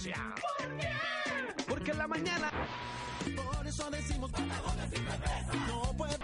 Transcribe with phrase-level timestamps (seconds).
[0.00, 0.34] turbulencia.
[1.68, 2.50] Porque en la mañana.
[3.36, 4.30] Por eso decimos
[5.68, 6.16] no puede.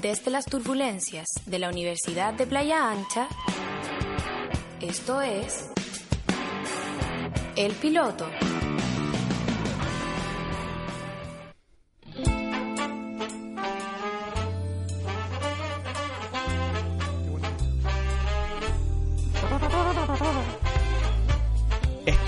[0.00, 3.28] Desde las turbulencias de la Universidad de Playa Ancha,
[4.80, 5.68] esto es
[7.54, 8.26] El Piloto.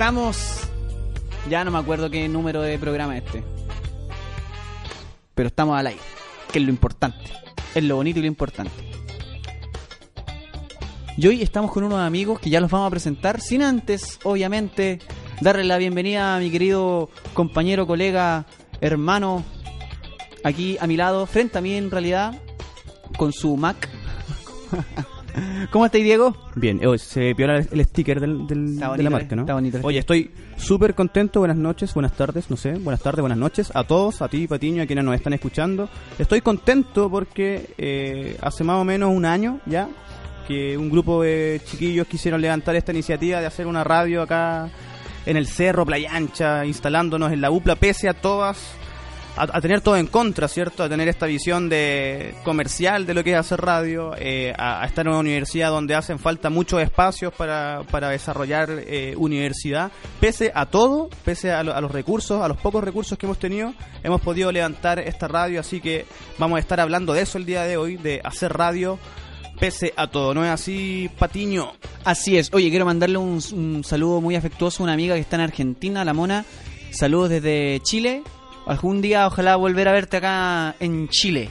[0.03, 0.69] Estamos.
[1.49, 3.45] Ya no me acuerdo qué número de programa es este.
[5.33, 6.01] Pero estamos al aire,
[6.51, 7.21] que es lo importante.
[7.73, 8.73] Es lo bonito y lo importante.
[11.17, 14.99] Y hoy estamos con unos amigos que ya los vamos a presentar, sin antes, obviamente,
[15.41, 18.45] darle la bienvenida a mi querido compañero, colega,
[18.81, 19.45] hermano,
[20.43, 22.35] aquí a mi lado, frente a mí en realidad,
[23.17, 23.89] con su Mac.
[25.71, 26.37] ¿Cómo estáis, Diego?
[26.55, 29.43] Bien, eh, se viola el, sticker del, del- de la eh, marca, ¿no?
[29.43, 31.41] está bonito el Oye, estoy súper contento.
[31.41, 32.73] Buenas noches, buenas tardes, no sé.
[32.75, 35.89] Buenas tardes, buenas noches a todos, a ti, Patiño, a quienes nos están escuchando.
[36.19, 39.89] Estoy contento porque eh, hace más o menos un año ya
[40.47, 44.69] que un grupo de chiquillos quisieron levantar esta iniciativa de hacer una radio acá
[45.25, 48.75] en el cerro, Playa Ancha, instalándonos en la UPLA, pese a todas
[49.37, 50.83] a, tener todo en contra, ¿cierto?
[50.83, 54.87] A tener esta visión de comercial de lo que es hacer radio, eh, a, a
[54.87, 59.91] estar en una universidad donde hacen falta muchos espacios para, para desarrollar eh, universidad.
[60.21, 63.75] Pese a todo, pese a, a los recursos, a los pocos recursos que hemos tenido,
[64.03, 66.07] hemos podido levantar esta radio, así que
[66.39, 68.99] vamos a estar hablando de eso el día de hoy, de hacer radio
[69.59, 70.35] pese a todo.
[70.35, 71.73] ¿No es así, Patiño?
[72.05, 72.53] Así es.
[72.53, 76.05] Oye, quiero mandarle un, un saludo muy afectuoso a una amiga que está en Argentina,
[76.05, 76.45] la Mona.
[76.91, 78.23] Saludos desde Chile.
[78.73, 81.51] Algún día ojalá volver a verte acá en Chile.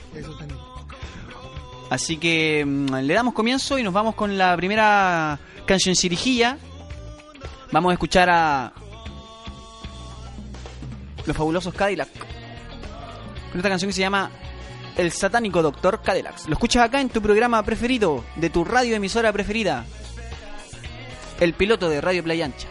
[1.88, 6.58] Así que mm, le damos comienzo y nos vamos con la primera canción cirijilla.
[7.70, 8.72] Vamos a escuchar a
[11.24, 12.08] los fabulosos Cadillac.
[13.50, 14.28] Con esta canción que se llama
[14.96, 16.48] El satánico doctor Cadillac.
[16.48, 19.84] Lo escuchas acá en tu programa preferido, de tu radio emisora preferida.
[21.38, 22.66] El piloto de Radio Playa Ancha.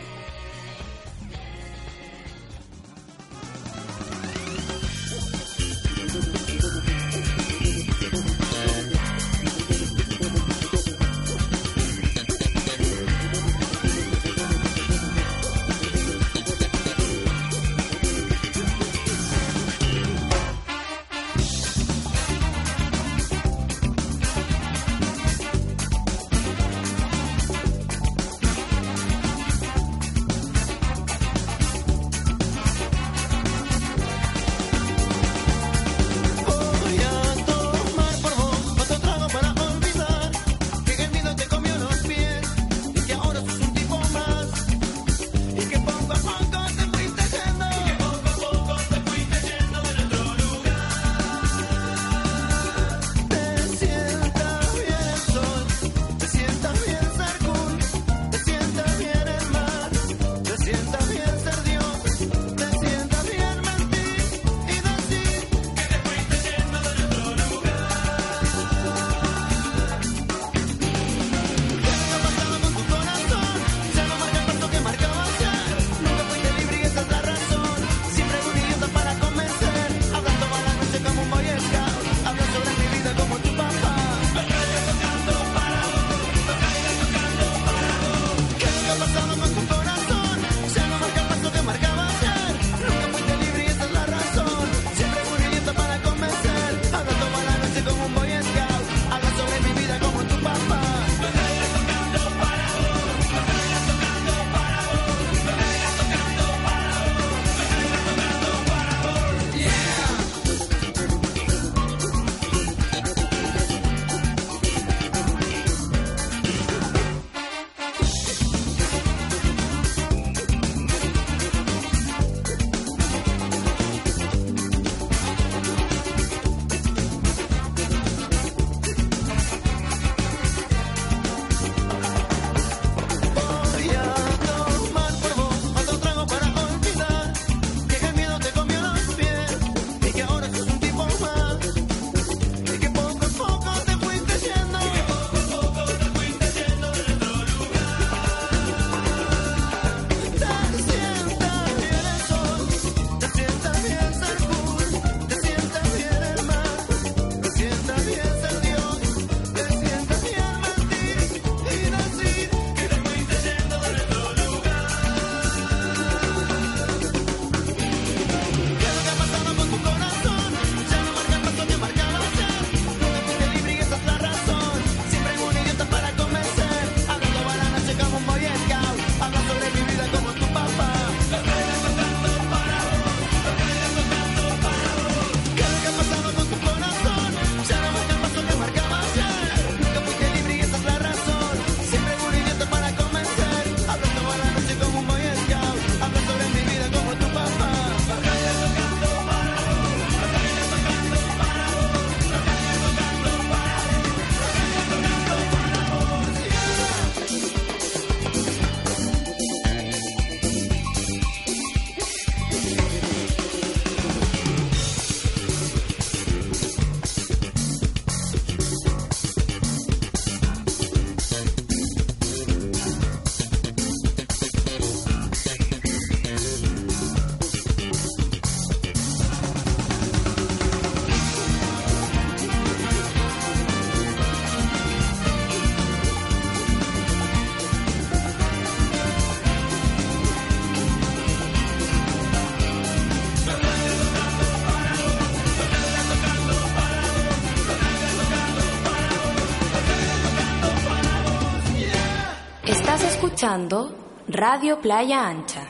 [253.41, 253.97] Escuchando
[254.27, 255.67] Radio Playa Ancha.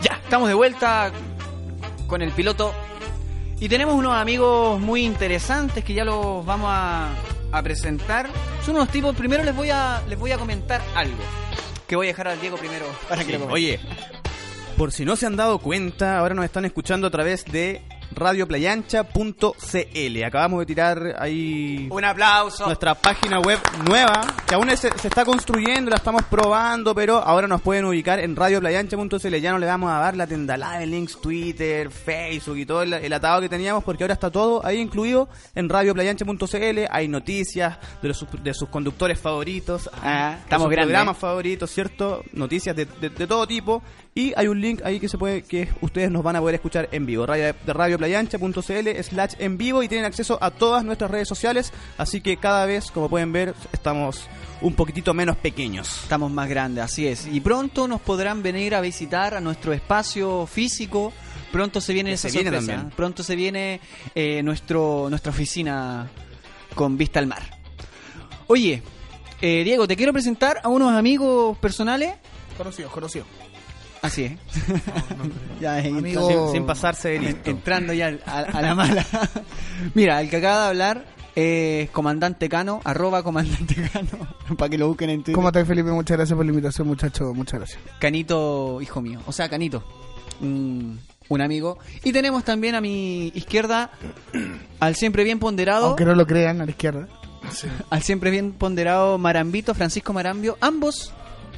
[0.00, 1.12] Ya, estamos de vuelta
[2.06, 2.72] con el piloto.
[3.60, 7.10] Y tenemos unos amigos muy interesantes que ya los vamos a,
[7.52, 8.30] a presentar.
[8.64, 11.22] Son unos tipos, primero les voy a les voy a comentar algo.
[11.86, 13.52] Que voy a dejar al Diego primero para que lo comente.
[13.52, 13.80] Oye,
[14.78, 17.82] por si no se han dado cuenta, ahora nos están escuchando a través de
[18.14, 20.24] radioplayancha.cl.
[20.24, 22.66] Acabamos de tirar ahí Un aplauso.
[22.66, 27.46] nuestra página web nueva, que aún se, se está construyendo, la estamos probando, pero ahora
[27.48, 29.34] nos pueden ubicar en radioplayancha.cl.
[29.36, 32.92] Ya no le vamos a dar la tendalada de links, Twitter, Facebook y todo el,
[32.92, 36.78] el atado que teníamos, porque ahora está todo ahí incluido en radioplayancha.cl.
[36.90, 40.92] Hay noticias de, los, de sus conductores favoritos, Ah, de estamos sus grandes.
[40.92, 42.22] programas favoritos, ¿cierto?
[42.32, 43.82] Noticias de, de- de todo tipo.
[44.16, 46.88] Y hay un link ahí que se puede que ustedes nos van a poder escuchar
[46.92, 47.26] en vivo.
[47.26, 51.72] Radio, de radioplayancha.cl slash en vivo y tienen acceso a todas nuestras redes sociales.
[51.98, 54.28] Así que cada vez, como pueden ver, estamos
[54.60, 56.02] un poquitito menos pequeños.
[56.04, 57.26] Estamos más grandes, así es.
[57.26, 61.12] Y pronto nos podrán venir a visitar a nuestro espacio físico.
[61.50, 62.72] Pronto se viene Que esa se viene sorpresa.
[62.72, 62.96] también.
[62.96, 63.80] Pronto se viene
[64.14, 66.08] eh, nuestro nuestra oficina
[66.76, 67.42] con vista al mar.
[68.46, 68.80] Oye,
[69.40, 72.14] eh, Diego, te quiero presentar a unos amigos personales.
[72.56, 73.24] Conocido, conocido.
[74.04, 74.32] Así es.
[75.60, 77.50] ya, Amigo- Sin, sin pasarse de listo.
[77.50, 79.06] entrando ya a, a la mala.
[79.94, 81.04] Mira, el que acaba de hablar
[81.34, 84.28] es Comandante Cano, arroba Comandante Cano,
[84.58, 85.34] para que lo busquen en Twitter.
[85.34, 85.90] ¿Cómo estás, Felipe?
[85.90, 87.32] Muchas gracias por la invitación, muchacho.
[87.34, 87.80] Muchas gracias.
[87.98, 89.20] Canito, hijo mío.
[89.26, 89.82] O sea, Canito.
[90.40, 91.78] Un, un amigo.
[92.04, 93.90] Y tenemos también a mi izquierda
[94.80, 95.86] al siempre bien ponderado.
[95.86, 97.08] Aunque no lo crean, a la izquierda.
[97.90, 100.56] Al siempre bien ponderado Marambito, Francisco Marambio.
[100.62, 101.12] Ambos.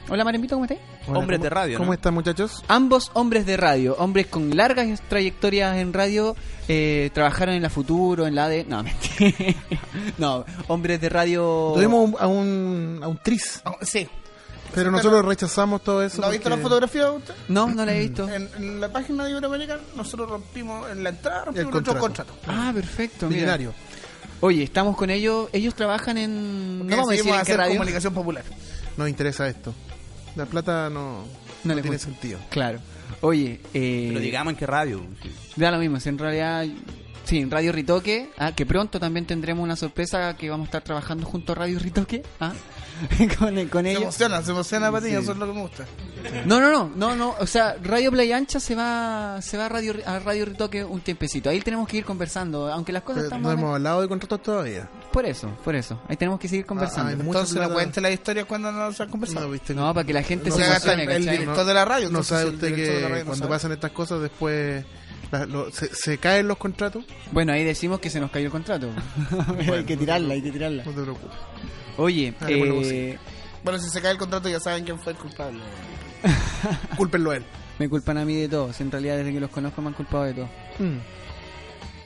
[0.09, 0.79] Hola Marambito, ¿cómo estás?
[1.09, 1.95] Hola, Hombres ¿cómo- de radio, ¿Cómo ¿no?
[1.95, 2.63] están, muchachos?
[2.69, 6.37] Ambos hombres de radio, hombres con largas trayectorias en radio,
[6.69, 8.65] eh, trabajaron en la Futuro, en la de...
[8.65, 9.55] No, mentira.
[10.19, 11.73] No, hombres de radio...
[11.75, 14.07] Tuvimos un- a un, a un tris, sí.
[14.73, 16.21] pero nosotros rechazamos todo eso.
[16.21, 17.35] ¿No ha visto la fotografía usted?
[17.49, 18.29] No, no la he visto.
[18.29, 22.33] En, en la página de Iberoamérica nosotros rompimos en la entrada, rompimos El nuestro contrato.
[22.47, 23.27] Ah, perfecto.
[23.27, 23.39] mira.
[23.41, 23.75] Millonario.
[24.41, 25.49] Oye, estamos con ellos.
[25.53, 26.77] Ellos trabajan en...
[26.79, 27.73] Porque No vamos a decir decidimos en qué hacer radio.
[27.79, 28.45] comunicación popular.
[28.97, 29.75] Nos interesa esto.
[30.37, 31.25] La plata no, No
[31.65, 32.11] no le tiene gusta.
[32.13, 32.39] sentido.
[32.51, 32.79] Claro.
[33.23, 35.03] Oye, eh, Pero digamos en qué radio.
[35.57, 35.99] da lo mismo.
[36.01, 36.67] si en realidad,
[37.25, 40.83] sí, en Radio Ritoque, ah, que pronto también tendremos una sorpresa que vamos a estar
[40.83, 42.53] trabajando junto a Radio Ritoque, ah,
[43.39, 44.03] con, con Se ellos.
[44.03, 45.23] emociona, se emociona, Patiño, Sí.
[45.25, 45.85] eso es lo que me gusta.
[46.45, 49.69] No, no, no, no, no, o sea, Radio Playa Ancha se va, se va a
[49.69, 51.51] Radio, a Radio Ritoque un tiempecito.
[51.51, 54.43] Ahí tenemos que ir conversando, aunque las cosas Pero están no hemos hablado de contratos
[54.43, 54.89] todavía.
[55.13, 56.01] por eso, por eso.
[56.09, 57.11] Ahí tenemos que seguir conversando.
[57.11, 59.47] hay mucha Entonces no cuente la historia cuando no se han conversado.
[59.47, 61.75] No, viste, no, para que la gente No se se emocione, el, el director de
[61.75, 62.11] la radio.
[62.11, 63.49] No sabe usted que radio no cuando sabe.
[63.51, 64.85] pasan estas cosas después
[65.33, 67.05] la- lo- se, se caen los contratos.
[67.33, 68.91] Bueno, ahí decimos que se nos cayó el contrato.
[69.73, 70.85] hay que tirarla, hay que tirarla.
[70.85, 71.37] No te preocupes.
[71.99, 73.19] Oye, Ah, bueno, eh,
[73.65, 75.61] Bueno, si se cae el contrato ya saben quién fue el culpable.
[76.97, 77.45] Cúlpenlo a él.
[77.79, 78.73] me culpan a mí de todo.
[78.73, 80.49] si En realidad, desde que los conozco me han culpado de todo.
[80.79, 80.99] Mm.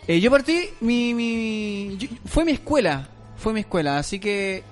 [0.08, 4.64] Eh, yo partí, mi, mi yo- fue mi escuela, fue mi escuela, así que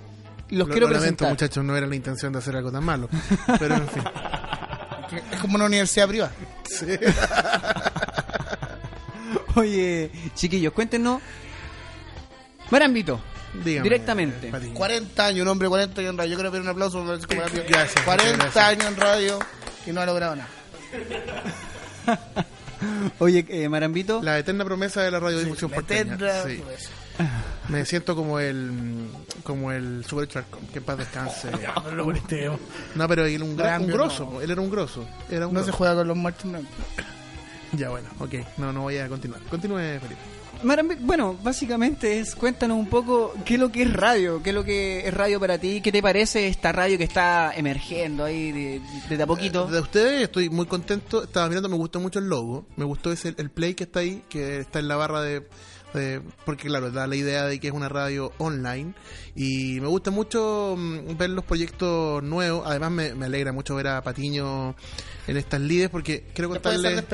[0.50, 1.30] los Lo- quiero lo lamento, presentar.
[1.30, 3.08] muchachos, no era la intención de hacer algo tan malo.
[3.58, 4.02] Pero en fin.
[5.32, 6.32] Es como una universidad privada.
[9.56, 11.20] Oye, chiquillos, cuéntenos.
[12.70, 13.20] Marambito,
[13.64, 14.48] Dígame, Directamente.
[14.50, 14.74] Patiño.
[14.74, 16.30] 40 años, un hombre de 40 años en radio.
[16.30, 18.56] Yo quiero pedir un aplauso la- Gracias, 40 muchas gracias.
[18.64, 19.38] años en radio
[19.86, 20.48] y no ha logrado nada.
[23.18, 26.14] oye, eh, Marambito, La eterna promesa de la radiodifusión La porteña.
[26.14, 26.56] eterna Sí.
[26.58, 26.90] promesa.
[27.68, 29.08] Me siento como el
[29.42, 31.50] como el Super Charcom, que en paz descanse.
[32.94, 34.40] No, pero él era un, gra- un grosso, no.
[34.40, 35.06] él era un grosso.
[35.30, 35.78] Era un No se grosso.
[35.78, 36.44] juega con los muertos.
[37.72, 38.34] Ya bueno, ok.
[38.56, 39.40] No, no voy a continuar.
[39.42, 40.38] Continúe, Felipe.
[41.00, 44.64] Bueno, básicamente es, cuéntanos un poco qué es lo que es radio, qué es lo
[44.64, 49.22] que es radio para ti, qué te parece esta radio que está emergiendo ahí de,
[49.22, 49.66] a poquito.
[49.66, 51.22] De ustedes estoy muy contento.
[51.22, 52.66] Estaba mirando, me gustó mucho el logo.
[52.76, 55.46] Me gustó ese el play que está ahí, que está en la barra de,
[55.94, 58.94] de- porque claro, da la idea de que es una radio online
[59.34, 62.64] y me gusta mucho mm, ver los proyectos nuevos.
[62.66, 64.74] Además me, me alegra mucho ver a Patiño
[65.26, 67.04] en estas lides porque quiero contarles.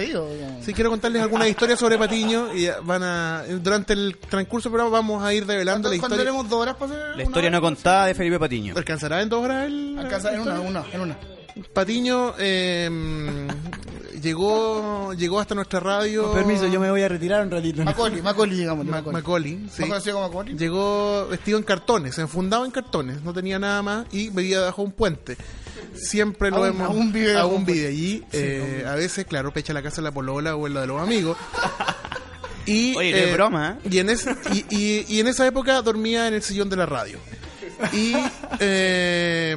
[0.62, 4.98] Sí, quiero contarles algunas historias sobre Patiño y van a durante el transcurso del programa
[4.98, 6.18] vamos a ir revelando ¿Cuánto, la historia.
[6.18, 8.74] tenemos dos horas para hacer La historia no contada de Felipe Patiño.
[8.76, 11.18] ¿Alcanzará en dos horas el Alcanza en una, una, en una.
[11.72, 12.90] Patiño eh,
[14.24, 16.32] llegó llegó hasta nuestra radio.
[16.90, 17.84] voy a retirar un ratito.
[17.84, 18.84] Macaulay, Macaulay, digamos.
[18.86, 19.12] Ma- Macaulay.
[19.22, 19.82] Macaulay, sí.
[19.82, 20.56] ¿No conocido como Macaulay?
[20.56, 24.92] Llegó vestido en cartones, enfundado en cartones, no tenía nada más y vivía bajo un
[24.92, 25.36] puente.
[25.94, 26.88] Siempre lo hemos.
[26.88, 28.24] aún vive bajo aún un vive allí.
[28.32, 31.00] eh, a veces, claro, pecha la casa de la polola o en la de los
[31.00, 31.36] amigos.
[32.66, 33.88] Y, Oye, no es broma, ¿eh?
[33.90, 36.86] Y en, ese- y, y- y en esa época dormía en el sillón de la
[36.86, 37.18] radio.
[37.92, 38.14] Y
[38.58, 39.54] eh,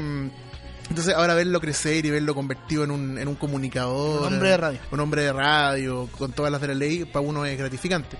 [0.90, 4.28] entonces ahora verlo crecer y verlo convertido en un, en un comunicador.
[4.28, 4.80] Un hombre de radio.
[4.92, 8.18] Un hombre de radio, con todas las de la ley, para uno es gratificante.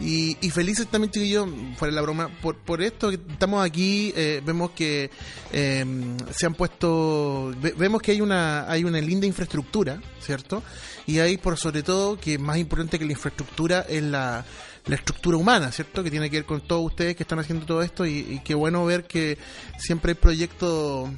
[0.00, 4.40] Y, y felices también, chiquillos, fuera la broma, por, por esto que estamos aquí, eh,
[4.44, 5.10] vemos que
[5.52, 5.84] eh,
[6.30, 10.62] se han puesto, ve- vemos que hay una, hay una linda infraestructura, ¿cierto?
[11.06, 14.44] Y hay, por sobre todo, que más importante que la infraestructura es la,
[14.86, 16.04] la estructura humana, ¿cierto?
[16.04, 18.54] Que tiene que ver con todos ustedes que están haciendo todo esto y, y qué
[18.54, 19.36] bueno ver que
[19.80, 21.10] siempre hay proyectos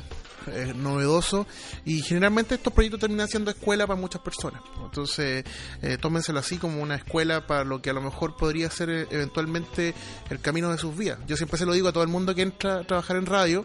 [0.49, 1.47] eh, novedosos
[1.85, 4.63] y generalmente estos proyectos terminan siendo escuela para muchas personas.
[4.83, 5.45] Entonces,
[5.83, 9.07] eh, tómenselo así como una escuela para lo que a lo mejor podría ser eh,
[9.11, 9.95] eventualmente
[10.31, 11.19] el camino de sus vidas.
[11.27, 13.65] Yo siempre se lo digo a todo el mundo que entra a trabajar en radio,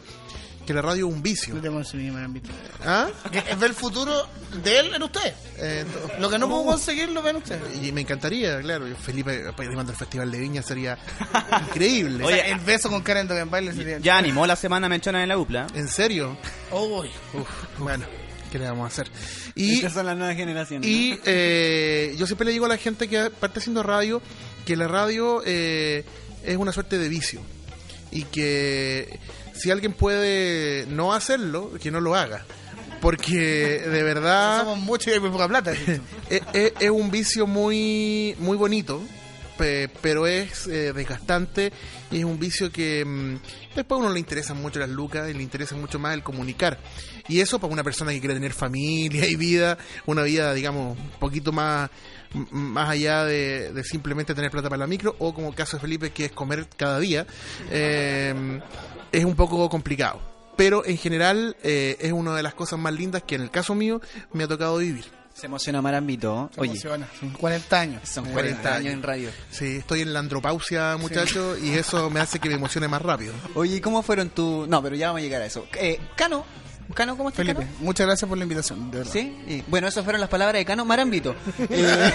[0.66, 1.54] que la radio es un vicio.
[1.54, 2.50] No tenemos ese mismo ámbito.
[2.84, 3.08] ¿Ah?
[3.32, 4.28] Que es ver el futuro
[4.64, 5.34] de él en usted.
[5.58, 5.86] Eh,
[6.20, 7.60] Lo que no puedo conseguir lo ven usted.
[7.84, 10.98] y me encantaría, claro, Felipe animando el Festival de Viña sería
[11.68, 12.24] increíble.
[12.24, 14.00] O sea, el beso con Karen Dogenbaile sería.
[14.00, 15.68] Ya animó la semana mencionada en la UPLA.
[15.76, 16.38] ¿En serio?
[16.72, 17.10] Uy.
[17.34, 18.06] Uf, bueno,
[18.52, 19.12] ¿qué le vamos a hacer?
[19.54, 20.90] Y, Estas son las nuevas generaciones.
[20.90, 24.22] y eh, yo siempre le digo a la gente que parte haciendo radio
[24.66, 26.04] que la radio eh,
[26.44, 27.40] es una suerte de vicio
[28.12, 29.20] y que
[29.56, 32.46] si alguien puede no hacerlo, que no lo haga.
[33.02, 35.72] Porque de verdad Somos muchos y hay muy poca plata.
[35.74, 36.02] es,
[36.54, 39.02] es- es un vicio muy muy bonito
[39.58, 41.72] pe- pero es eh, desgastante
[42.12, 43.36] y es un vicio que mm,
[43.76, 46.80] después a uno le interesan mucho las lucas y le interesa mucho más el comunicar
[47.28, 51.10] y eso para una persona que quiere tener familia y vida una vida digamos un
[51.20, 51.90] poquito más
[52.52, 55.82] más allá de, de simplemente tener plata para la micro o como el caso de
[55.82, 57.26] Felipe que es comer cada día
[57.72, 58.60] eh,
[59.18, 60.20] es un poco complicado
[60.56, 63.76] pero en general eh, es una de las cosas más lindas que en el caso
[63.76, 65.04] mío me ha tocado vivir
[65.34, 66.50] Se emociona Marambito.
[66.56, 67.08] Se Oye, emociona.
[67.20, 68.02] Son 40 años.
[68.08, 69.30] son 40 40 años en radio.
[69.52, 73.34] Sí, estoy en la andropausia, muchachos, y eso me hace que me emocione más rápido.
[73.54, 74.66] Oye, ¿y ¿cómo fueron tu...?
[74.70, 75.68] No, pero ya vamos a llegar a eso.
[75.78, 76.46] Eh, Cano.
[76.94, 77.78] Cano, ¿cómo estás, Felipe, Cano?
[77.82, 79.12] muchas gracias por la invitación, de verdad.
[79.12, 81.36] Sí, y, bueno, esas fueron las palabras de Cano Marambito.
[81.70, 82.14] Eh,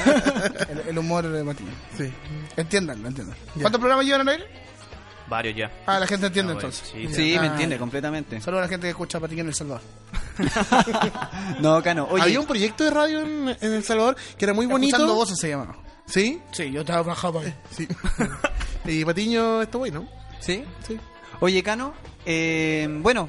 [0.71, 1.69] El, el humor de Matías.
[1.99, 2.11] Sí.
[2.57, 3.37] Entiendan, entiendan.
[3.57, 3.61] Ya.
[3.62, 4.70] ¿Cuántos programas llevan al aire?
[5.31, 5.71] Varios ya.
[5.87, 6.89] Ah, la gente entiende Ah, entonces.
[6.93, 7.09] sí.
[7.15, 8.41] sí, me Ah, entiende completamente.
[8.41, 9.81] Saludos a la gente que escucha a Patiño en El Salvador.
[11.61, 14.67] No, Cano, oye, Había un proyecto de radio en, en El Salvador que era muy
[14.67, 14.97] bonito.
[14.97, 15.77] Escuchando voces se llamaba.
[16.07, 16.41] ¿Sí?
[16.53, 17.55] Sí, yo trabajaba ahí.
[17.77, 17.87] Sí.
[18.87, 20.09] y Patiño está bueno.
[20.41, 20.65] ¿sí?
[20.87, 20.99] Sí.
[21.41, 21.95] Oye, Cano,
[22.27, 23.29] eh, bueno,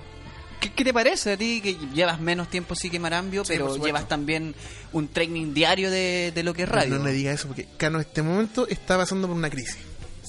[0.59, 3.75] ¿qué, qué te parece a ti que llevas menos tiempo sí que Marambio, Sí, pero
[3.77, 4.55] llevas también
[4.93, 6.97] un training diario de, de lo que es radio?
[6.97, 9.77] No le diga eso porque Cano en este momento está pasando por una crisis.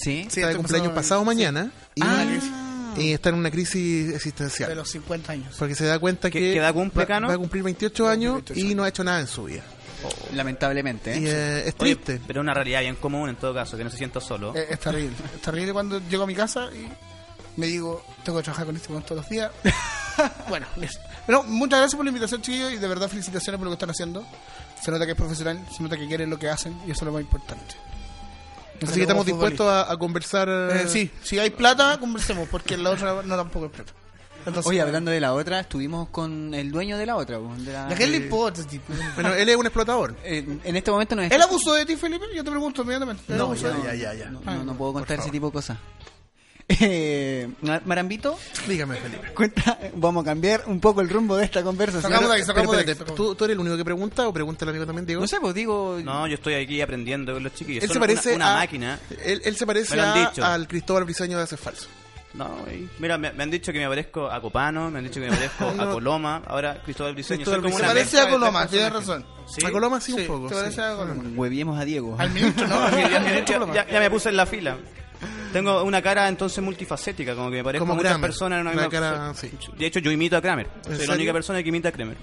[0.03, 0.27] ¿Sí?
[0.31, 2.95] Sí, está de cumpleaños pasado mañana y, Ah.
[2.97, 4.75] y está en una crisis De existencial.
[4.77, 5.55] los 50 años.
[5.59, 8.85] Porque se da cuenta ¿Qué- que cumple, va, a cumplir 28 años 28 y no
[8.85, 9.63] ha hecho nada en su vida.
[10.35, 11.31] Lamentablemente, Y ¿eh?
[11.31, 12.21] eh, es Oye, triste.
[12.27, 14.55] pero es una realidad bien común en todo caso, que no se sienta solo.
[14.57, 15.15] Eh, Es, terrible.
[15.35, 16.89] Es terrible cuando llego a mi casa y
[17.61, 19.51] me digo, tengo que trabajar con este todos los días.
[20.49, 21.01] bueno, listo.
[21.27, 23.91] Pero muchas gracias por la invitación, chiquillos, y de verdad felicitaciones por lo que están
[23.91, 24.27] haciendo.
[24.83, 27.03] Se nota que es profesional, se nota que quieren lo que hacen, y eso es
[27.03, 27.77] lo más importante.
[28.85, 30.49] Así que estamos dispuestos a, a conversar.
[30.49, 33.93] Eh, sí, si hay plata, conversemos, porque la otra no tampoco es plata.
[34.45, 37.39] Entonces, Oye, hablando de la otra, estuvimos con el dueño de la otra.
[37.39, 38.93] de la- ¿A qué le importa tipo?
[39.15, 40.17] Bueno, él es un explotador.
[40.25, 41.31] Eh, en este momento no es...
[41.31, 42.25] ¿Él abusó de ti, Felipe?
[42.35, 43.23] Yo te pregunto inmediatamente.
[43.29, 44.31] ¿Él No, ya, ya, ya, ya.
[44.31, 45.79] No, no, no puedo contar ese tipo de cosas.
[46.69, 49.33] Eh, Mar- Marambito, Dígame, Felipe.
[49.35, 52.03] cuenta, vamos a cambiar un poco el rumbo de esta conversación.
[52.11, 53.15] Sacamos de ahí, Pero de ahí, sacamos.
[53.15, 55.21] ¿tú, tú eres el único que pregunta o pregunta el amigo también, Diego?
[55.21, 55.99] No sé, pues digo...
[56.03, 57.83] No, yo estoy aquí aprendiendo con los chiquillos.
[57.83, 58.99] Él Son se parece una, una a- máquina.
[59.25, 60.45] Él, él se parece Me lo han a- dicho.
[60.45, 61.89] al Cristóbal Briseño de Hacer Falso.
[62.35, 65.21] No, y- mira, me, me han dicho que me parezco a Copano, me han dicho
[65.21, 65.93] que me parezco a No.
[65.93, 67.39] Coloma, ahora Cristóbal Briseño.
[67.41, 69.27] Cristóbal como Se una parece a Coloma, tienes razón.
[69.47, 69.67] ¿Sí?
[69.67, 70.49] A Coloma sí, Sí, un poco.
[70.49, 70.81] te parece sí.
[70.81, 71.23] a Coloma.
[71.37, 72.17] Hueviemos a Diego.
[72.19, 72.89] Al ministro, ¿no?
[72.97, 74.79] Ya, ya- ya me puse en la fila.
[75.53, 78.29] Tengo una cara entonces multifacética, como que me parezco Como a muchas Kramer.
[78.31, 79.51] personas en una misma cara, sí.
[79.77, 80.69] De hecho, yo imito a Kramer.
[80.85, 82.17] Soy la única persona que imita a Kramer.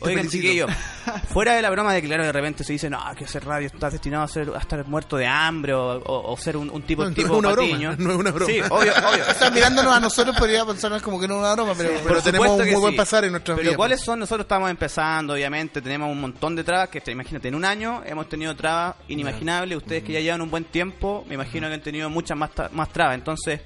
[0.00, 0.42] Oigan, felicito.
[0.42, 0.66] chiquillo,
[1.32, 3.66] fuera de la broma de que claro, de repente se dice, no, que hacer radio
[3.68, 6.82] estás destinado a, ser, a estar muerto de hambre o, o- o ser un, un
[6.82, 7.96] tipo, No, no tipo es una broma, patiño.
[7.98, 8.52] no es una broma.
[8.52, 9.24] Sí, obvio, obvio.
[9.30, 11.90] O sea, mirándonos a nosotros podría pensarnos como que no es una broma, pero...
[12.06, 13.76] Pero tenemos un muy buen pasar en nuestras Pero vidas.
[13.76, 14.18] ¿cuáles son?
[14.18, 18.02] Nosotros estamos empezando, obviamente, tenemos un montón de trabas, que te- imagínate, en un año
[18.04, 21.82] hemos tenido trabas inimaginables, ustedes que ya llevan un buen tiempo, me imagino que han
[21.82, 23.60] tenido muchas más, tra- más trabas, entonces,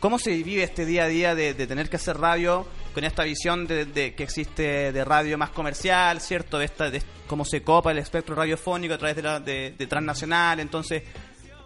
[0.00, 3.24] ¿cómo se vive este día a día de, de tener que hacer radio con esta
[3.24, 6.58] visión de, de que existe de radio más comercial, ¿cierto?
[6.58, 9.86] De esta, de cómo se copa el espectro radiofónico a través de, la, de, de
[9.86, 11.02] transnacional, entonces...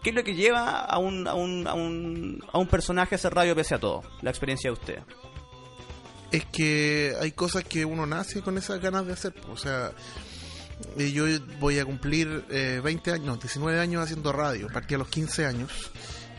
[0.03, 3.17] ¿Qué es lo que lleva a un, a, un, a, un, a un personaje a
[3.17, 4.05] hacer radio pese a todo?
[4.23, 4.99] La experiencia de usted.
[6.31, 9.35] es que hay cosas que uno nace con esas ganas de hacer.
[9.51, 9.91] O sea,
[10.97, 11.25] eh, yo
[11.59, 14.69] voy a cumplir eh, 20 años, no, 19 años haciendo radio.
[14.73, 15.73] Partí a los 15 años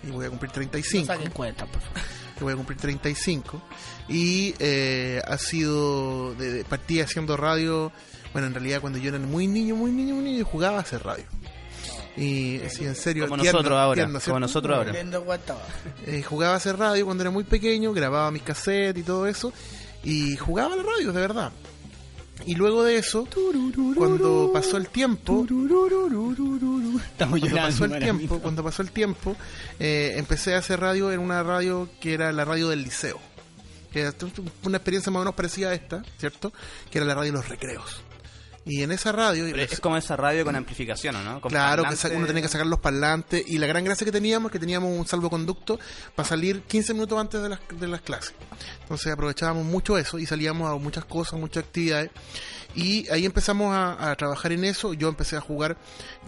[0.01, 1.05] y voy a cumplir No 35.
[1.05, 2.01] saquen cuenta, por favor.
[2.37, 3.61] Que voy a cumplir 35.
[4.09, 7.91] Y eh, ha sido, de, de- partí haciendo radio,
[8.33, 11.03] bueno, en realidad cuando yo era muy niño, muy niño, muy niño, jugaba a hacer
[11.03, 11.25] radio.
[12.15, 13.95] Y sí, en serio, Como tierno, nosotros ahora.
[13.95, 14.91] tierno, como nosotros ahora.
[16.07, 19.53] Eh, jugaba a hacer radio cuando era muy pequeño, grababa mis cassettes y todo eso,
[20.03, 21.51] y jugaba a la radio, de verdad.
[22.47, 23.27] Y luego de eso,
[23.97, 25.45] cuando pasó el tiempo,
[27.19, 29.35] cuando pasó el tiempo, cuando pasó el tiempo,
[29.81, 33.19] eh, empecé a hacer radio en una radio que era la radio del liceo.
[33.91, 34.13] Que era
[34.63, 36.53] una experiencia más o menos parecida a esta, ¿cierto?
[36.89, 38.01] Que era la radio de los recreos.
[38.67, 39.45] Y en esa radio...
[39.45, 41.41] Pero es como esa radio con amplificación, ¿o ¿no?
[41.41, 42.17] Con Claro, que parlante.
[42.17, 44.91] uno tenía que sacar los parlantes y la gran gracia que teníamos es que teníamos
[44.97, 45.79] un salvoconducto
[46.15, 48.33] para salir 15 minutos antes de las, de las clases.
[48.81, 52.11] Entonces aprovechábamos mucho eso y salíamos a muchas cosas, muchas actividades.
[52.75, 54.93] Y ahí empezamos a, a trabajar en eso.
[54.93, 55.77] Yo empecé a jugar,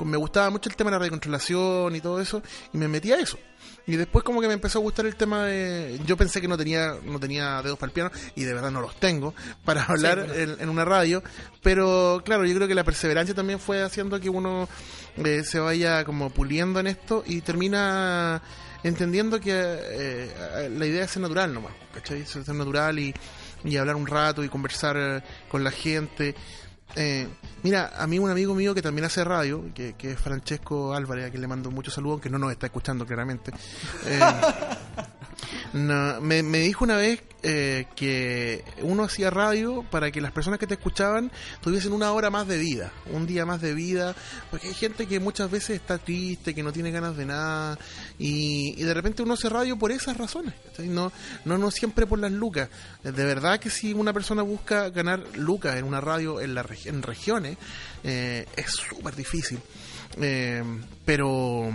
[0.04, 2.42] me gustaba mucho el tema de la radiocontrolación y todo eso,
[2.74, 3.38] y me metí a eso.
[3.88, 6.00] Y después como que me empezó a gustar el tema de...
[6.06, 8.82] Yo pensé que no tenía no tenía dedos para el piano, y de verdad no
[8.82, 9.34] los tengo,
[9.66, 11.24] para hablar en, en una radio.
[11.64, 14.68] Pero claro, yo creo que la perseverancia también fue haciendo que uno
[15.18, 18.42] eh, se vaya como puliendo en esto y termina
[18.84, 22.26] entendiendo que eh, la idea es ser natural nomás, ¿cachai?
[22.26, 23.14] Ser natural y,
[23.64, 26.36] y hablar un rato y conversar eh, con la gente.
[26.96, 27.28] Eh,
[27.64, 31.28] mira, a mí un amigo mío que también hace radio, que, que es Francesco Álvarez,
[31.28, 33.52] a quien le mando muchos saludos, que no nos está escuchando claramente,
[34.06, 34.20] eh,
[35.74, 40.68] no, me, dijo una vez eh, que uno hacía radio para que las personas que
[40.68, 44.16] te escuchaban tuviesen una hora más de vida, un día más de vida,
[44.52, 47.80] porque hay gente que muchas veces está triste, que no tiene ganas de nada,
[48.18, 51.12] y, de repente uno hace radio por esas razones, no,
[51.46, 52.70] no, no siempre por las lucas.
[53.04, 57.02] De verdad que si una persona busca ganar lucas en una radio en, la en
[57.02, 57.58] regiones,
[58.04, 59.60] eh, es súper difícil.
[60.22, 60.64] Eh,
[61.06, 61.72] pero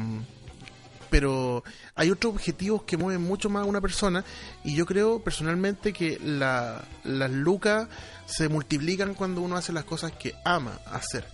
[1.14, 1.62] pero
[1.94, 4.24] hay otros objetivos que mueven mucho más a una persona
[4.64, 7.87] y yo creo personalmente que la- las lucas
[8.27, 11.24] se multiplican cuando uno hace las cosas que ama hacer.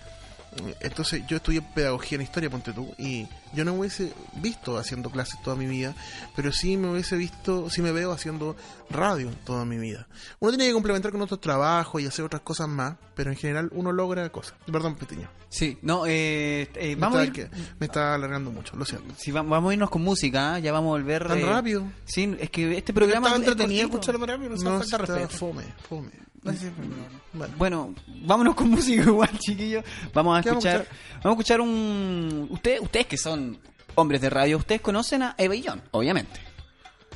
[0.80, 5.08] Entonces yo estudié pedagogía en historia, ponte tú, y yo no me hubiese visto haciendo
[5.10, 5.94] clases toda mi vida,
[6.34, 8.56] pero sí me hubiese visto, sí me veo haciendo
[8.90, 10.08] radio toda mi vida.
[10.40, 13.68] Uno tiene que complementar con otros trabajos y hacer otras cosas más, pero en general
[13.72, 14.54] uno logra cosas.
[14.70, 15.28] Perdón, Petiño.
[15.48, 19.14] Sí, no, eh, eh, vamos, a ir- que- me está alargando mucho, lo siento.
[19.16, 20.62] sí, va- vamos a irnos con música, ¿eh?
[20.62, 21.26] ya vamos a volver.
[21.26, 21.84] Tan eh, rápido.
[22.04, 24.12] Sí, es que este programa Estaba es entretenido cortito.
[24.12, 26.10] escuchar programa, no, No, falta está fome, fome.
[26.42, 26.94] No sé, pero no.
[27.32, 29.84] Bueno, Bueno, vámonos con música igual, chiquillos.
[30.14, 33.58] Vamos a ¿Qué vamos a escuchar, vamos a escuchar un ustedes, ustedes que son
[33.94, 36.40] hombres de radio, ustedes conocen a Eva y John, obviamente.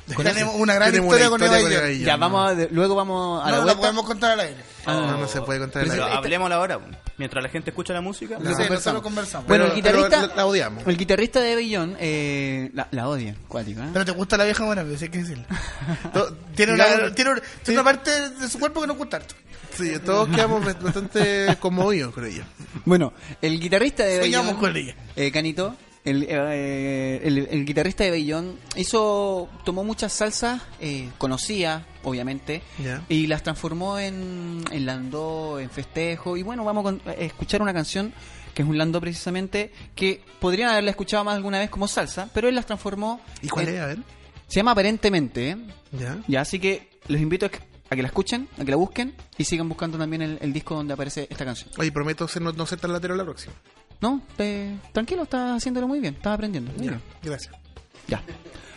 [0.05, 2.01] Tenemos una gran Tenemos historia una con historia Eva y con.
[2.01, 2.05] Eva.
[2.07, 3.81] Ya vamos a, luego vamos a la No la vuelta.
[3.81, 4.63] podemos contar al aire.
[4.85, 6.15] no, no se puede contar Pero aire.
[6.17, 6.79] hablemos ahora,
[7.17, 8.37] mientras la gente escucha la música.
[8.37, 9.01] Sí, La nosotros conversamos.
[9.01, 9.47] conversamos.
[9.47, 10.87] Bueno, Pero- el guitarrista, pero la- la odiamos.
[10.87, 13.87] El guitarrista de Eva y John, eh, la, la odian, cuático, ¿eh?
[13.93, 15.45] Pero te gusta la vieja buena, pero sí hay que decirlo.
[16.55, 19.35] Tiene una, tiene una, tiene una parte de su cuerpo que no gusta harto.
[19.75, 22.43] Sí, todos quedamos bastante conmovidos, creo yo.
[22.85, 24.95] Bueno, el guitarrista de John, con ella.
[25.17, 31.83] eh, Canito, el, eh, el, el guitarrista de Bellón hizo tomó muchas salsas eh, conocidas
[32.03, 32.61] obviamente
[33.09, 37.61] y las transformó en, en landó en festejo y bueno vamos a con- a escuchar
[37.61, 38.13] una canción
[38.53, 42.47] que es un landó precisamente que podrían haberla escuchado más alguna vez como salsa pero
[42.47, 43.81] él las transformó ¿Y cuál en- es?
[43.81, 43.97] A ver.
[44.47, 45.57] se llama aparentemente ¿eh?
[45.91, 46.17] Ya.
[46.27, 49.15] ya así que los invito a que, a que la escuchen a que la busquen
[49.37, 52.51] y sigan buscando también el, el disco donde aparece esta canción Oye, prometo ser, no,
[52.51, 53.53] no ser tan latero la próxima.
[54.01, 57.01] No eh, tranquilo estás haciéndolo muy bien estás aprendiendo muy bien.
[57.23, 57.53] gracias.
[58.07, 58.21] Ya.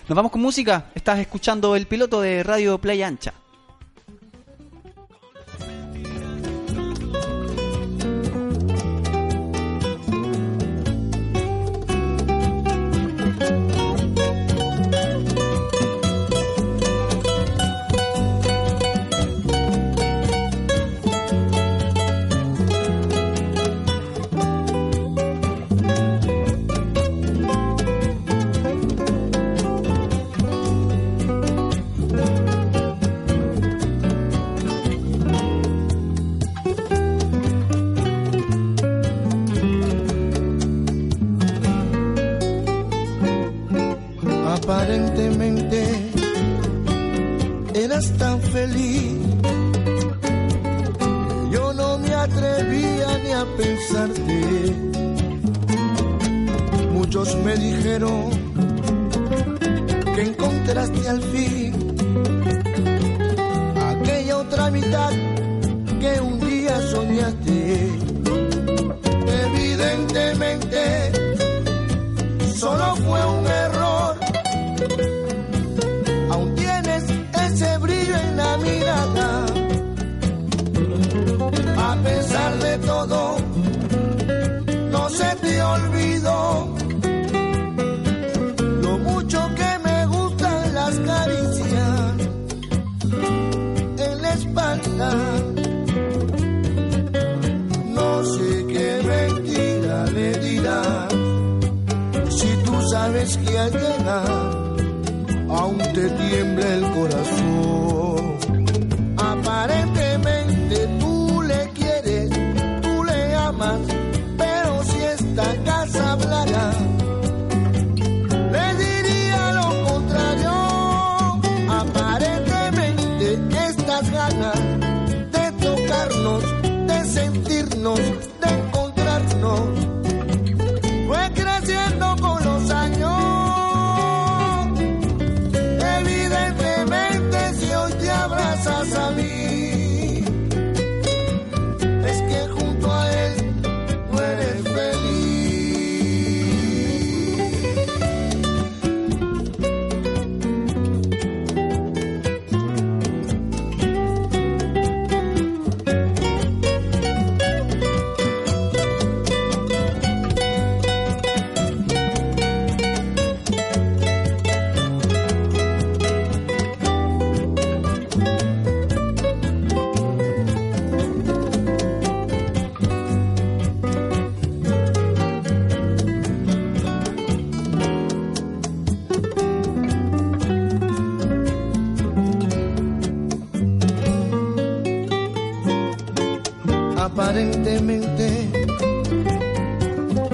[0.09, 0.87] Nos vamos con música.
[0.95, 3.35] Estás escuchando el piloto de Radio Playa Ancha.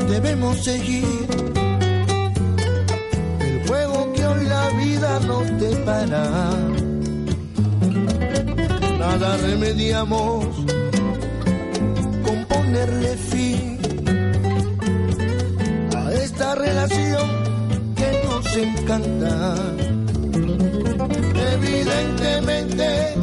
[0.08, 1.04] Debemos seguir
[3.40, 6.50] el juego que hoy la vida nos depara.
[8.98, 10.46] Nada remediamos
[12.24, 13.78] con ponerle fin
[15.94, 17.28] a esta relación
[17.94, 19.54] que nos encanta.
[21.52, 23.14] Evidentemente,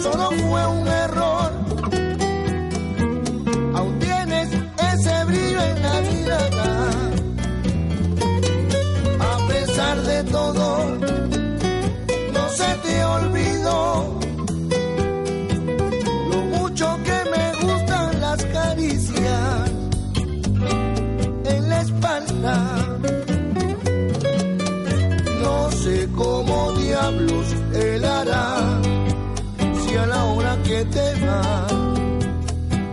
[0.00, 0.87] solo fue un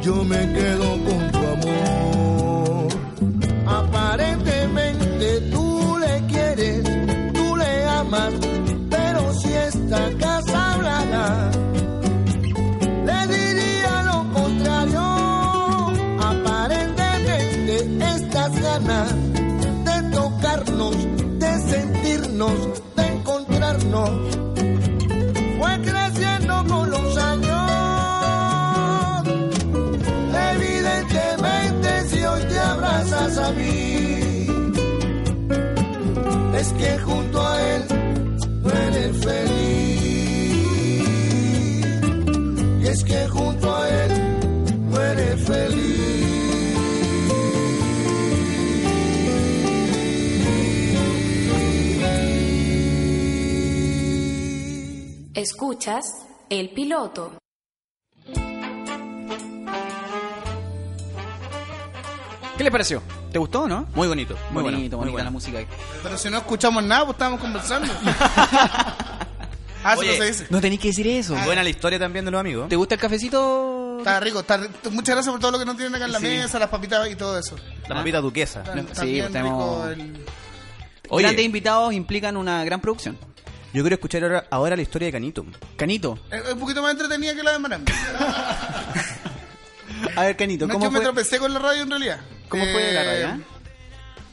[0.05, 2.87] yo me quedo con tu amor.
[3.65, 6.83] Aparentemente tú le quieres,
[7.33, 8.33] tú le amas,
[8.91, 11.49] pero si esta casa hablara,
[13.09, 15.01] le diría lo contrario.
[16.31, 17.73] Aparentemente
[18.15, 19.11] estas ganas
[19.87, 20.95] de tocarnos,
[21.39, 22.57] de sentirnos,
[55.87, 57.33] Escuchas El Piloto.
[62.57, 63.03] ¿Qué les pareció?
[63.31, 63.85] ¿Te gustó o no?
[63.93, 65.23] Muy bonito, muy bonito, muy bonita bueno.
[65.25, 65.59] la música.
[65.59, 65.67] ahí.
[66.01, 67.93] Pero si no escuchamos nada, pues estábamos conversando.
[68.07, 70.47] ah, eso Oye, no se dice.
[70.49, 71.35] No tenéis que decir eso.
[71.45, 72.67] Buena la historia también de los amigos.
[72.67, 73.99] ¿Te gusta el cafecito?
[73.99, 76.19] Está rico, está ri- Muchas gracias por todo lo que nos tienen acá en la
[76.19, 76.25] Sí.
[76.25, 77.55] mesa, las papitas y todo eso.
[77.87, 78.61] La papita duquesa.
[78.61, 80.25] Está, No, está sí, bien tenemos- rico el-
[81.09, 81.23] Oye.
[81.25, 83.19] Grandes invitados implican una gran producción.
[83.75, 85.45] Yo quiero escuchar ahora, ahora la historia de Canito.
[85.75, 86.17] Canito.
[86.31, 87.91] Es un poquito más entretenida que la de Marambi.
[90.15, 92.19] A ver, Canito, No es ¿cómo que me tropecé con la radio en realidad.
[92.49, 93.27] ¿Cómo fue la radio?
[93.29, 93.39] eh?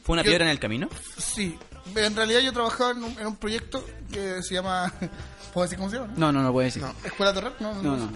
[0.04, 0.88] ¿Fue una Yo- piedra en el camino?
[1.18, 1.58] Sí,
[1.94, 4.92] en realidad yo trabajaba en un, en un proyecto que se llama.
[5.52, 6.12] ¿Puedo decir cómo se llama?
[6.16, 6.82] No, no, no puede decir.
[6.82, 7.52] No, Escuela Torre.
[7.60, 8.10] No, No, no.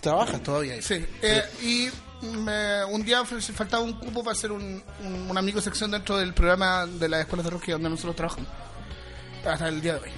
[0.00, 0.74] Trabajas todavía.
[0.74, 0.82] ahí.
[0.82, 5.92] Sí, eh, y me- un día faltaba un cupo para hacer un, un, una microsección
[5.92, 8.48] dentro del programa de la Escuela de Rock, que es donde nosotros trabajamos.
[9.46, 10.10] Hasta el día de hoy.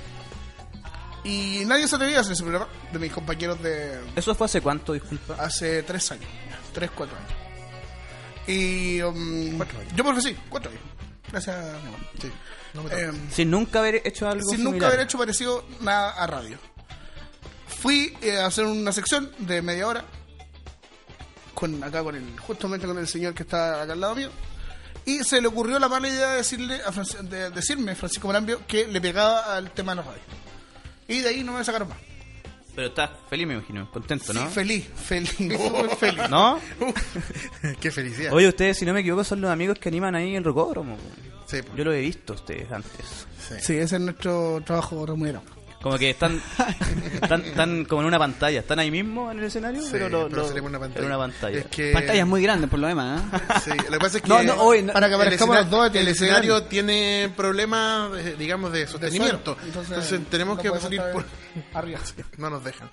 [1.25, 4.61] Y nadie se atrevía a hacer ese programa de mis compañeros de ¿Eso fue hace
[4.61, 5.35] cuánto, disculpa?
[5.39, 6.29] hace tres años.
[6.73, 7.31] Tres, cuatro años.
[8.47, 9.59] Y um,
[9.97, 10.83] yo me ofrecí, cuatro años.
[11.33, 12.01] Gracias, mi amor.
[12.21, 12.31] Sí,
[12.75, 13.19] no me Eh, toca.
[13.33, 14.73] Sin nunca haber hecho algo sin similar.
[14.75, 16.59] nunca haber hecho parecido nada a radio.
[17.81, 20.05] Fui eh, a hacer una sección de media hora
[21.55, 24.31] con acá con el justamente con el señor que está acá al lado mío
[25.07, 28.61] y se le ocurrió la mala idea de decirle a Franci- de decirme Francisco Marambio
[28.67, 30.23] que le pegaba al tema de la radio
[31.09, 31.99] y de ahí no me sacaron más
[32.75, 34.47] Pero estás feliz, me imagino, contento, ¿no?
[34.49, 36.31] Sí, feliz, feliz, súper feliz.
[36.31, 36.61] ¿No?
[37.81, 38.33] Qué felicidad.
[38.33, 40.97] Oye, ustedes, si no me equivoco, son los amigos que animan ahí el rocódromo.
[41.47, 41.77] Sí, po.
[41.77, 43.27] Yo lo he visto a ustedes antes.
[43.61, 45.45] Sí, ese es nuestro trabajo remunerado.
[45.85, 46.41] Como que están,
[47.13, 48.61] están, están como en una pantalla.
[48.61, 51.01] Están ahí mismo en el escenario, Sí, pero, lo, pero lo- salimos en una pantalla.
[51.01, 51.59] en una pantalla.
[51.59, 51.93] Es que...
[51.93, 53.23] Pantallas muy grandes por lo demás.
[53.23, 53.39] ¿eh?
[53.63, 55.65] Sí, lo que pasa es que No, no, oye, no- Para que el, aparezcamos los
[55.67, 56.69] escena- dos, el escenario grande.
[56.71, 59.59] tiene problemas, eh, digamos, de sostenimiento.
[59.63, 61.27] Entonces, Entonces, tenemos no que salir por...
[61.75, 62.01] arriba.
[62.39, 62.91] No nos dejan.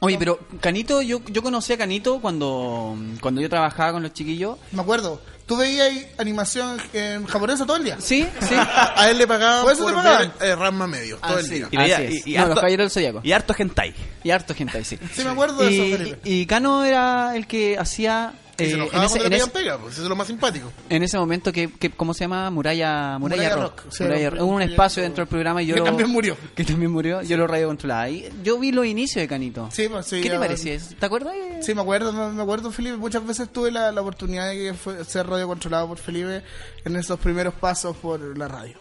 [0.00, 4.58] Oye, pero Canito, yo, yo conocí a Canito cuando, cuando yo trabajaba con los chiquillos.
[4.72, 7.96] Me acuerdo, tú veías ahí animación en japonesa todo el día.
[8.00, 8.54] Sí, sí.
[8.96, 10.32] A él le pagaban ¿Por eso por te ver pagaban?
[10.40, 11.54] eh, Rasma Medio todo Ah, el sí.
[11.54, 11.68] día.
[11.70, 12.26] Y veía- Así es.
[12.26, 13.20] y- y no, harto- los caballeros del Zodiaco.
[13.22, 13.94] Y harto hentai.
[14.22, 14.98] Y harto gente ahí, sí.
[15.14, 16.18] Sí, me acuerdo de eso, Y, Felipe.
[16.24, 18.32] y Cano era el que hacía...
[18.58, 20.16] Eh, se en, enojaba ese, cuando en, le ese, pedían pega, pues eso es lo
[20.16, 20.72] más simpático.
[20.88, 22.50] en ese momento que, que ¿cómo se llama?
[22.50, 23.80] Muralla, Muralla, Muralla Rock.
[23.84, 24.48] Rock, sí, Muralla era Rock.
[24.48, 26.36] un espacio dentro del programa y yo que lo- también murió.
[26.54, 27.22] Que también murió.
[27.22, 28.08] Yo lo radio controlaba.
[28.08, 29.68] Y yo vi los inicios de Canito.
[29.72, 30.94] Sí, pues, sí, ¿Qué te parecía eso?
[30.98, 31.34] ¿Te acuerdas?
[31.62, 32.96] Sí, me acuerdo, me, acuerdo, Felipe.
[32.96, 36.42] Muchas veces tuve la, la oportunidad de fue, ser radio controlado por Felipe
[36.84, 38.78] en esos primeros pasos por la radio.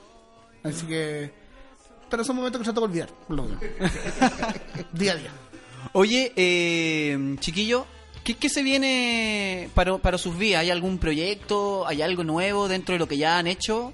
[0.63, 1.31] Así que.
[2.09, 3.09] Pero son momentos que trato de olvidar,
[4.93, 5.31] día a día.
[5.93, 7.85] Oye, eh, chiquillo,
[8.23, 10.61] ¿qué, qué se viene para, para sus vidas?
[10.61, 11.87] ¿Hay algún proyecto?
[11.87, 13.93] ¿Hay algo nuevo dentro de lo que ya han hecho?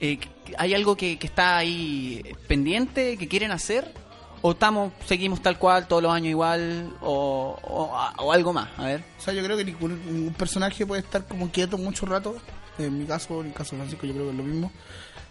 [0.00, 0.18] Eh,
[0.56, 3.92] ¿Hay algo que, que está ahí pendiente, que quieren hacer?
[4.42, 6.92] ¿O estamos, seguimos tal cual, todos los años igual?
[7.00, 8.68] ¿O, o- o algo más?
[8.76, 9.02] A ver.
[9.18, 12.36] O sea, yo creo que ningún, ningún personaje puede estar como quieto mucho rato.
[12.78, 14.70] En mi caso, en el caso de Francisco, yo creo que es lo mismo.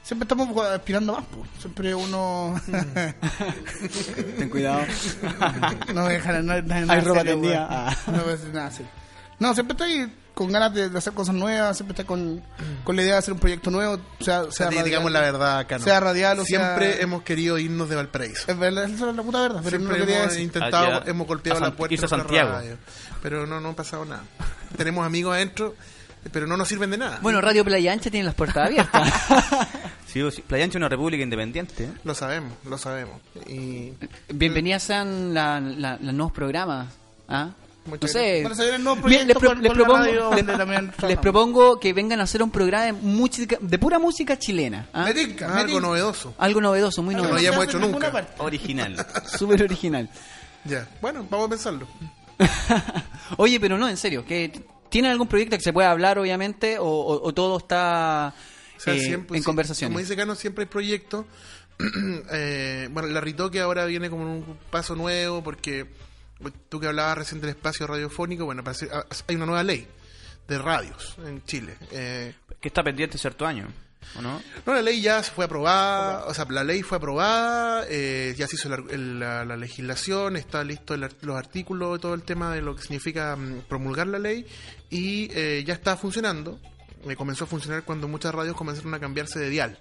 [0.04, 1.50] Siempre estamos aspirando más, pues.
[1.60, 2.56] Siempre uno.
[4.38, 4.82] Ten cuidado.
[5.94, 7.98] no me dejan no, no, Hay nada ropa tendida.
[8.08, 8.84] No nada así.
[9.40, 12.44] No, siempre estoy con ganas de, de hacer cosas nuevas, siempre estoy con,
[12.84, 15.58] con la idea de hacer un proyecto nuevo, sea, sea Di- radial, digamos la verdad
[15.60, 15.84] acá, ¿no?
[15.84, 18.44] sea radial o Siempre sea- hemos querido irnos de Valparaíso.
[18.52, 20.44] Es verdad, esa es la puta verdad, pero no Siempre lo quería hemos decir.
[20.46, 22.52] intentado, Allá, hemos golpeado la puerta a Santiago.
[22.52, 22.78] radio,
[23.24, 24.24] pero no, no ha pasado nada.
[24.78, 25.74] Tenemos amigos adentro,
[26.32, 27.18] pero no nos sirven de nada.
[27.22, 29.12] Bueno, Radio Playa Ancha tiene las puertas abiertas.
[30.08, 31.84] Sí, sí, Playa Ancha es una república independiente.
[31.84, 31.90] ¿eh?
[32.06, 33.20] Lo sabemos, lo sabemos.
[33.46, 33.92] Y
[34.34, 36.88] Bienvenidas sean la- la- los nuevos programas.
[37.28, 37.50] ¿ah?
[37.88, 38.44] No sé.
[39.08, 40.14] Bien, les, proyectos pro- con- les con la propongo, les-
[41.10, 41.18] les
[41.80, 44.88] que vengan a hacer un programa de, música, de pura música chilena.
[44.94, 45.06] ¿ah?
[45.06, 45.82] Me tinca, me algo tinca.
[45.88, 46.34] novedoso.
[46.38, 47.50] Algo novedoso, muy Algo No no novedoso.
[47.50, 48.12] hayamos hecho nunca.
[48.12, 48.34] parte.
[48.40, 49.08] Original.
[49.38, 50.10] Súper original.
[50.66, 51.88] Ya, bueno, vamos a pensarlo.
[53.38, 56.86] Oye, pero no, en serio, que ¿tienen algún proyecto que se pueda hablar, obviamente, o,
[56.86, 58.34] o- o todo está
[58.76, 59.92] O sea, eh, siempre, en sí, conversaciones?
[59.94, 61.26] Como dice Cano, siempre hay proyectos.
[62.34, 65.86] Eh, bueno, la Ritoque ahora viene como un paso nuevo porque
[66.70, 68.90] tú que hablabas recién del espacio radiofónico, bueno, parece-
[69.28, 69.88] hay una nueva ley
[70.48, 71.76] de radios en Chile.
[71.92, 73.68] Eh, Que está pendiente cierto año,
[74.18, 74.42] ¿o no?
[74.66, 78.56] no, la ley ya fue aprobada, o sea, la ley fue aprobada, eh, ya se
[78.56, 82.54] hizo la, el- la- la legislación, está listo el ar- los artículos, todo el tema
[82.54, 84.46] de lo que significa mm, promulgar la ley
[84.90, 86.60] y eh, ya está funcionando.
[87.08, 89.80] Eh, comenzó a funcionar cuando muchas radios comenzaron a cambiarse de dial.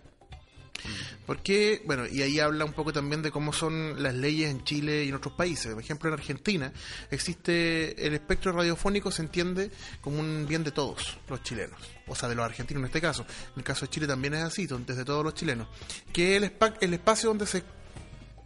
[1.27, 5.05] Porque, bueno, y ahí habla un poco también de cómo son las leyes en Chile
[5.05, 5.73] y en otros países.
[5.75, 6.73] Por ejemplo, en Argentina
[7.11, 9.71] existe el espectro radiofónico, se entiende
[10.01, 13.23] como un bien de todos los chilenos, o sea, de los argentinos en este caso.
[13.23, 15.69] En el caso de Chile también es así, desde todos los chilenos,
[16.13, 17.63] que el, el espacio donde se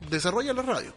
[0.08, 0.94] desarrolla la radio.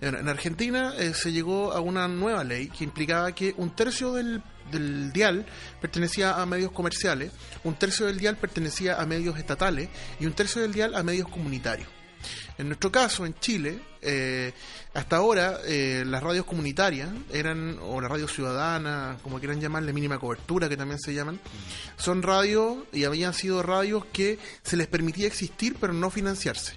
[0.00, 4.12] En, en Argentina eh, se llegó a una nueva ley que implicaba que un tercio
[4.12, 5.46] del, del dial
[5.80, 7.32] pertenecía a medios comerciales,
[7.64, 11.28] un tercio del dial pertenecía a medios estatales y un tercio del dial a medios
[11.28, 11.88] comunitarios.
[12.58, 14.52] En nuestro caso, en Chile, eh,
[14.92, 20.18] hasta ahora eh, las radios comunitarias eran, o la radio ciudadana, como quieran llamarle, mínima
[20.18, 21.40] cobertura, que también se llaman,
[21.96, 26.74] son radios y habían sido radios que se les permitía existir pero no financiarse.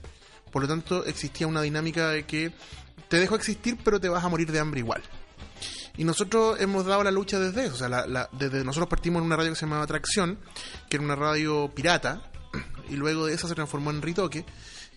[0.54, 2.54] Por lo tanto, existía una dinámica de que
[3.10, 5.02] te dejo existir, pero te vas a morir de hambre igual.
[5.98, 7.76] Y nosotros hemos dado la lucha desde eso.
[7.76, 10.40] O sea, la- la- desde nosotros partimos en una radio que se llamaba Atracción,
[10.90, 12.22] que era una radio pirata,
[12.90, 14.46] y luego de esa se transformó en Ritoque.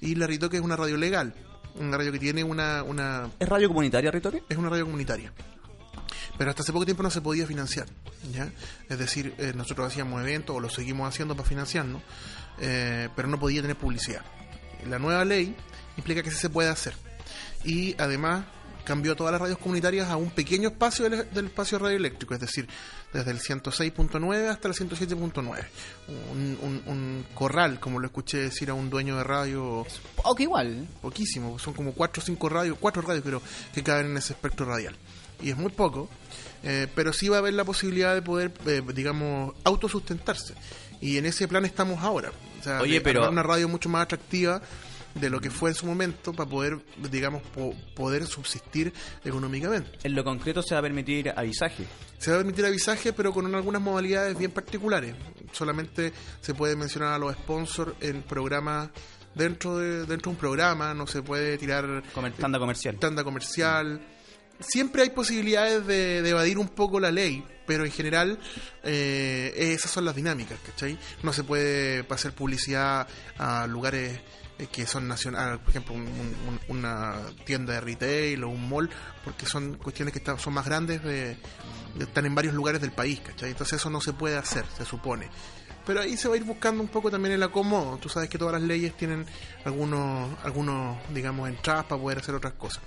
[0.00, 1.34] Y la Ritoque es una radio legal,
[1.76, 4.42] una radio que tiene una, una ¿Es radio comunitaria, Ritoque?
[4.48, 5.32] es una radio comunitaria.
[6.38, 7.86] Pero hasta hace poco tiempo no se podía financiar.
[8.32, 8.50] ¿ya?
[8.90, 12.02] Es decir, eh, nosotros hacíamos eventos o lo seguimos haciendo para financiarnos,
[12.60, 14.22] eh, pero no podía tener publicidad.
[14.88, 15.54] La nueva ley
[15.96, 16.94] implica que sí se puede hacer.
[17.64, 18.44] Y además
[18.84, 22.68] cambió todas las radios comunitarias a un pequeño espacio del, del espacio radioeléctrico, es decir,
[23.12, 25.64] desde el 106.9 hasta el 107.9.
[26.32, 29.84] Un, un, un corral, como lo escuché decir a un dueño de radio
[30.14, 30.86] Poco igual.
[31.02, 33.42] poquísimo, son como cuatro o cinco radios, cuatro radios creo
[33.74, 34.96] que caben en ese espectro radial.
[35.42, 36.08] Y es muy poco,
[36.62, 40.54] eh, pero sí va a haber la posibilidad de poder, eh, digamos, autosustentarse.
[41.00, 42.32] Y en ese plan estamos ahora.
[42.60, 44.60] O sea, Oye, de pero- una radio mucho más atractiva
[45.14, 46.78] de lo que fue en su momento para poder,
[47.10, 48.92] digamos, po- poder subsistir
[49.24, 49.90] económicamente.
[50.04, 51.84] En lo concreto se va a permitir avisaje.
[52.18, 55.14] Se va a permitir avisaje, pero con algunas modalidades bien particulares.
[55.52, 58.90] Solamente se puede mencionar a los sponsors en programas
[59.34, 62.96] dentro de dentro de un programa, no se puede tirar Comer, tanda comercial.
[62.98, 64.00] tanda comercial.
[64.60, 68.38] Siempre hay posibilidades de, evadir un poco la ley, pero en general
[68.82, 70.98] eh, esas son las dinámicas, ¿cachai?
[71.22, 73.06] No se puede pasar publicidad
[73.38, 74.20] a lugares
[74.58, 78.88] eh, que son nacionales, por ejemplo, un- un- una tienda de retail o un mall,
[79.24, 81.36] porque son cuestiones que están, son más grandes, de,
[81.94, 83.50] de- están en varios lugares del país, ¿cachai?
[83.50, 85.28] Entonces eso no se puede hacer, se supone.
[85.86, 87.96] Pero ahí se va a ir buscando un poco también el acomodo.
[87.98, 89.24] Tú sabes que todas las leyes tienen
[89.64, 92.82] algunos, algunos digamos, entradas para poder hacer otras cosas.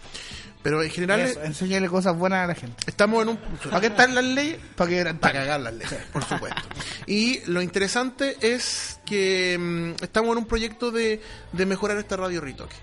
[0.61, 2.83] Pero en general Eso, enséñale cosas buenas a la gente.
[2.85, 3.37] estamos en un...
[3.37, 4.59] ¿Para qué están las leyes?
[4.75, 6.61] Para que Para cagar las leyes, por supuesto.
[7.07, 11.21] Y lo interesante es que mm, estamos en un proyecto de,
[11.53, 12.75] de mejorar esta radio Ritoque.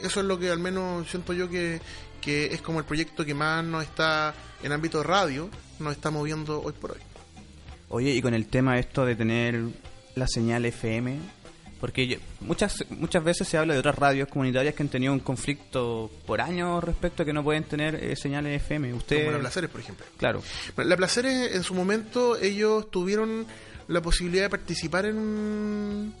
[0.00, 1.80] Eso es lo que al menos siento yo que,
[2.20, 4.32] que es como el proyecto que más nos está,
[4.62, 7.09] en ámbito de radio, nos está moviendo hoy por hoy.
[7.90, 9.60] Oye, y con el tema esto de tener
[10.14, 11.18] la señal FM,
[11.80, 16.10] porque muchas muchas veces se habla de otras radios comunitarias que han tenido un conflicto
[16.26, 18.94] por años respecto a que no pueden tener eh, señales FM.
[18.94, 20.06] Usted, Como la Placeres, por ejemplo.
[20.16, 20.42] claro,
[20.76, 23.46] La Placeres, en su momento, ellos tuvieron
[23.88, 26.14] la posibilidad de participar en un,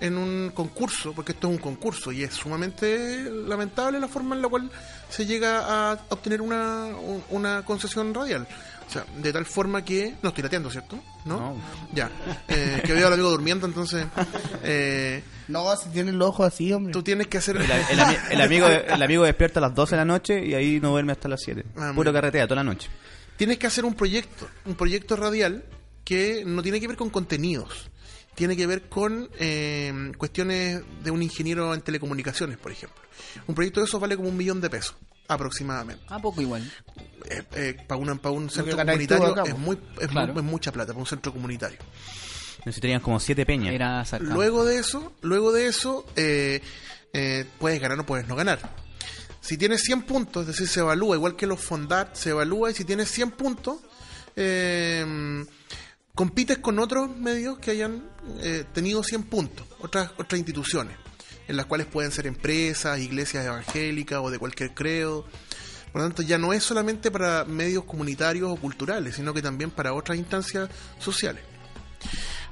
[0.00, 4.42] en un concurso, porque esto es un concurso y es sumamente lamentable la forma en
[4.42, 4.70] la cual
[5.08, 8.46] se llega a obtener una, un- una concesión radial.
[8.88, 10.14] O sea, de tal forma que...
[10.22, 10.98] No estoy lateando, ¿cierto?
[11.26, 11.38] ¿No?
[11.38, 11.56] No.
[11.92, 12.10] Ya.
[12.48, 14.06] Eh, que veo al amigo durmiendo, entonces...
[14.62, 16.92] eh, No, si tienen los ojos así, hombre.
[16.92, 17.56] tú tienes que hacer...
[17.56, 20.54] el, el ami- el amigo el amigo despierta a las 12 de la noche y
[20.54, 21.64] ahí no duerme hasta las 7.
[21.76, 22.88] Ah, Puro carretea toda la noche.
[23.36, 25.64] tienes que hacer un proyecto, un proyecto radial
[26.04, 27.90] que no tiene que ver con contenidos,
[28.38, 33.02] tiene que ver con eh, cuestiones de un ingeniero en telecomunicaciones, por ejemplo.
[33.48, 34.94] Un proyecto de esos vale como un millón de pesos,
[35.26, 36.04] aproximadamente.
[36.08, 36.62] Ah, poco igual.
[37.28, 40.32] Eh, eh, para, una- para un centro comunitario es, muy, es, Claro.
[40.34, 41.78] muy- es mucha plata, para un centro comunitario.
[42.64, 43.74] Necesitarían como 7 peñas.
[43.74, 44.04] Era.
[44.20, 46.60] Luego de eso, luego de eso, eh,
[47.12, 48.60] eh, puedes ganar o puedes no ganar.
[49.40, 52.74] Si tienes 100 puntos, es decir, se evalúa, igual que los Fondat, se evalúa y
[52.74, 53.78] si tienes 100 puntos,
[54.36, 55.44] eh,
[56.18, 58.02] compites con otros medios que hayan
[58.40, 60.96] eh, tenido 100 puntos, otras, otras instituciones,
[61.46, 65.24] en las cuales pueden ser empresas, iglesias evangélicas o de cualquier credo.
[65.92, 69.70] Por lo tanto, ya no es solamente para medios comunitarios o culturales, sino que también
[69.70, 71.44] para otras instancias sociales.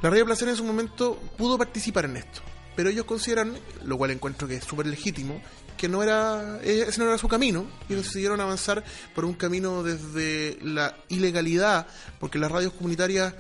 [0.01, 2.43] La Radio Placer en su momento pudo participar en esto,
[2.77, 3.53] pero ellos consideran,
[3.83, 5.43] lo cual encuentro que es súper legítimo,
[5.77, 9.83] que no era eh, ese no era su camino y decidieron avanzar por un camino
[9.83, 11.89] desde la ilegalidad,
[12.21, 13.35] porque las radios comunitarias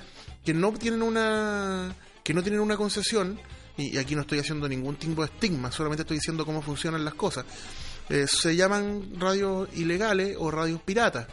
[0.47, 3.39] que no tienen una que no tienen una concesión
[3.77, 7.15] y aquí no estoy haciendo ningún tipo de estigma, solamente estoy diciendo cómo funcionan las
[7.15, 7.45] cosas.
[8.09, 11.27] eh, se llaman radios ilegales o radios piratas.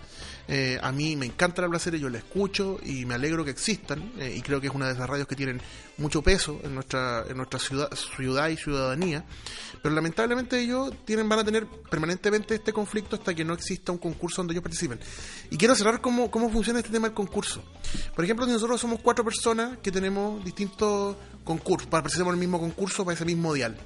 [0.47, 4.11] Eh, a mí me encanta la placer, yo la escucho y me alegro que existan
[4.19, 5.61] eh, y creo que es una de esas radios que tienen
[5.97, 9.23] mucho peso en nuestra en nuestra ciudad, ciudad y ciudadanía,
[9.81, 13.97] pero lamentablemente ellos tienen van a tener permanentemente este conflicto hasta que no exista un
[13.97, 14.99] concurso donde ellos participen.
[15.49, 17.63] Y quiero cerrar cómo, cómo funciona este tema del concurso.
[18.13, 21.15] Por ejemplo, nosotros somos cuatro personas que tenemos distintos
[21.45, 23.77] concursos, para participar en el mismo concurso para ese mismo dial.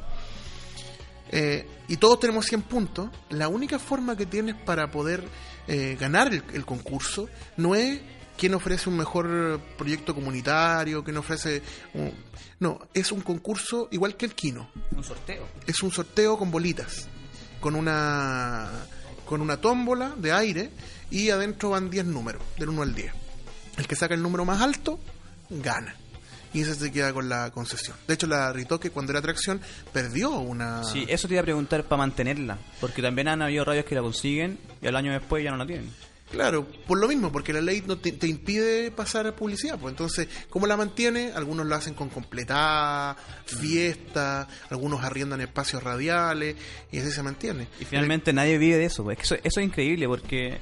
[1.29, 5.23] Eh, y todos tenemos 100 puntos, la única forma que tienes para poder
[5.67, 7.99] eh, ganar el, el concurso no es
[8.37, 11.61] quién ofrece un mejor proyecto comunitario, quién ofrece...
[11.93, 12.13] un-
[12.59, 14.69] no, es un concurso igual que el Kino.
[14.95, 15.47] Un sorteo.
[15.67, 17.07] Es un sorteo con bolitas,
[17.59, 18.69] con una,
[19.25, 20.71] con una tómbola de aire
[21.11, 23.13] y adentro van 10 números, del 1 al 10.
[23.77, 24.99] El que saca el número más alto,
[25.51, 25.95] gana.
[26.57, 27.95] Y ese se queda con la concesión.
[28.07, 29.61] De hecho, la Ritoque, cuando era atracción,
[29.93, 30.83] perdió una...
[30.83, 34.01] Sí, eso te iba a preguntar para mantenerla, porque también han habido radios que la
[34.01, 35.91] consiguen y al año después ya no la tienen.
[36.31, 39.77] Claro, por lo mismo, porque la ley no te, te impide pasar publicidad.
[39.77, 41.31] Pues entonces, ¿cómo la mantiene?
[41.35, 46.55] Algunos lo hacen con completada, fiesta, algunos arriendan espacios radiales
[46.91, 47.67] y así se mantiene.
[47.79, 49.19] Y finalmente nadie vive de eso, pues.
[49.19, 50.57] Es que eso, eso es increíble porque,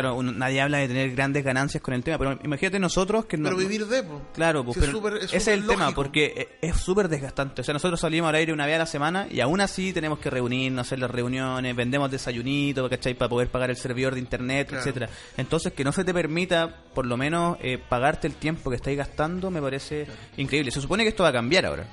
[0.00, 3.36] claro, uno- nadie habla de tener grandes ganancias con el tema, pero imagínate nosotros que
[3.36, 3.44] no...
[3.44, 4.04] Pero vivir de.
[4.34, 7.60] Claro, pues, Sí, pero es ese es el tema, porque es es súper desgastante.
[7.60, 10.18] O sea, nosotros salimos al aire una vez a la semana y aún así tenemos
[10.18, 13.14] que reunirnos, hacer las reuniones, vendemos desayunitos, ¿cachai?
[13.14, 14.82] Para poder pagar el servidor de internet, Claro.
[14.82, 18.76] etcétera Entonces, que no se te permita, por lo menos, eh, pagarte el tiempo que
[18.76, 20.70] estáis gastando, me parece increíble.
[20.70, 21.86] Se supone que esto va a cambiar ahora.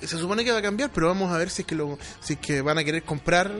[0.00, 2.34] Se supone que va a cambiar, pero vamos a ver si es que lo, si
[2.34, 3.50] es que van a querer comprar.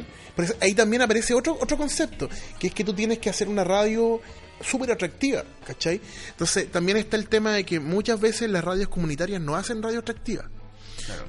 [0.61, 2.29] Ahí también aparece otro, otro concepto,
[2.59, 4.21] que es que tú tienes que hacer una radio
[4.61, 6.01] súper atractiva, ¿cachai?
[6.31, 10.01] Entonces, también está el tema de que muchas veces las radios comunitarias no hacen radio
[10.01, 10.49] atractiva.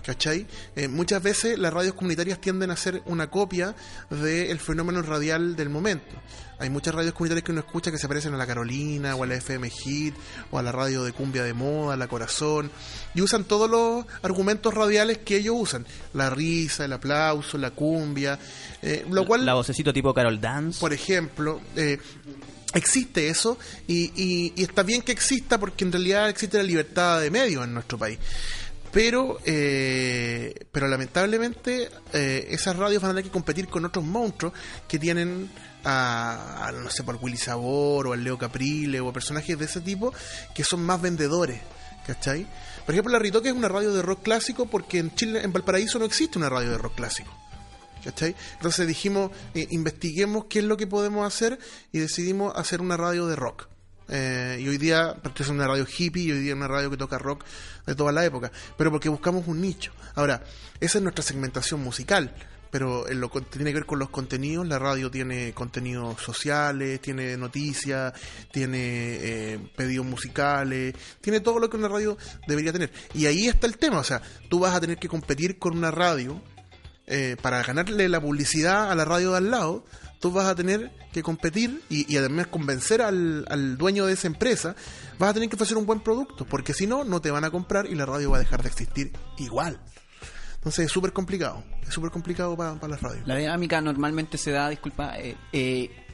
[0.06, 0.46] ¿Cachai?
[0.76, 3.76] Eh, muchas veces las radios comunitarias tienden a ser una copia
[4.10, 6.16] del fenómeno radial del momento.
[6.60, 9.28] Hay muchas radios comunitarias que uno escucha que se parecen a la Carolina o a
[9.28, 10.16] la FM Hit
[10.50, 12.72] o a la radio de cumbia de moda, la Corazón,
[13.14, 18.40] y usan todos los argumentos radiales que ellos usan, la risa, el aplauso, la cumbia,
[18.82, 20.80] eh, lo cual La vocecito tipo Carol Dance.
[20.80, 22.00] por ejemplo, eh,
[22.74, 23.58] existe eso
[23.88, 27.64] y, y- y está bien que exista porque en realidad existe la libertad de medios
[27.64, 28.18] en nuestro país.
[28.92, 34.54] Pero, eh, pero lamentablemente eh, esas radios van a tener que competir con otros monstruos
[34.88, 35.50] que tienen
[35.84, 39.82] a, a, no sé, por Willy Sabor o al Leo Caprile o personajes de ese
[39.82, 40.14] tipo
[40.54, 41.60] que son más vendedores.
[42.06, 42.48] ¿Cachai?
[42.86, 46.00] Por ejemplo, la Ritoque es una radio de rock clásico porque en Chile, en Valparaíso
[46.00, 47.34] no existe una radio de rock clásico.
[48.02, 48.34] ¿Cachai?
[48.54, 51.60] Entonces dijimos, eh, investiguemos qué es lo que podemos hacer
[51.92, 53.68] y decidimos hacer una radio de rock.
[54.10, 56.98] Eh, y hoy día, porque es una radio hippie y hoy día una radio que
[56.98, 57.44] toca rock
[57.86, 59.92] de toda la época, pero porque buscamos un nicho.
[60.16, 60.44] Ahora,
[60.80, 62.34] esa es nuestra segmentación musical,
[62.72, 67.02] pero en lo que tiene que ver con los contenidos, la radio tiene contenidos sociales,
[67.02, 68.14] tiene noticias,
[68.52, 72.92] tiene eh, pedidos musicales, tiene todo lo que una radio debería tener.
[73.14, 75.92] Y ahí está el tema, o sea, tú vas a tener que competir con una
[75.92, 76.42] radio
[77.10, 79.86] eh, para ganarle la publicidad a la radio de al lado,
[80.20, 84.28] tú vas a tener que competir y, y además convencer al, al dueño de esa
[84.28, 84.76] empresa,
[85.20, 87.52] vas a tener que ofrecer un buen producto, porque si no, no te van a
[87.52, 89.80] comprar y la radio va a dejar de existir igual.
[90.56, 93.28] Entonces es súper complicado, es súper complicado para las radios.
[93.28, 96.07] La dinámica normalmente se da, disculpa, eh, eh,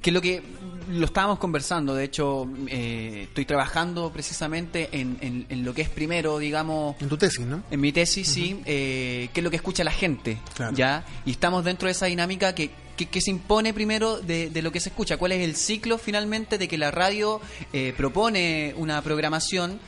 [0.00, 0.42] que lo que
[0.90, 5.88] lo estábamos conversando, de hecho, eh, estoy trabajando precisamente en, en- en lo que es
[5.88, 7.62] primero, digamos, En tu tesis, ¿no?
[7.70, 10.74] en mi tesis, sí, eh, qué es lo que escucha la gente, Claro.
[10.74, 11.04] ¿ya?
[11.24, 14.72] Y estamos dentro de esa dinámica que, que, que se impone primero de, de lo
[14.72, 15.16] que se escucha.
[15.16, 17.40] ¿Cuál es el ciclo finalmente de que la radio
[17.72, 19.78] eh, propone una programación?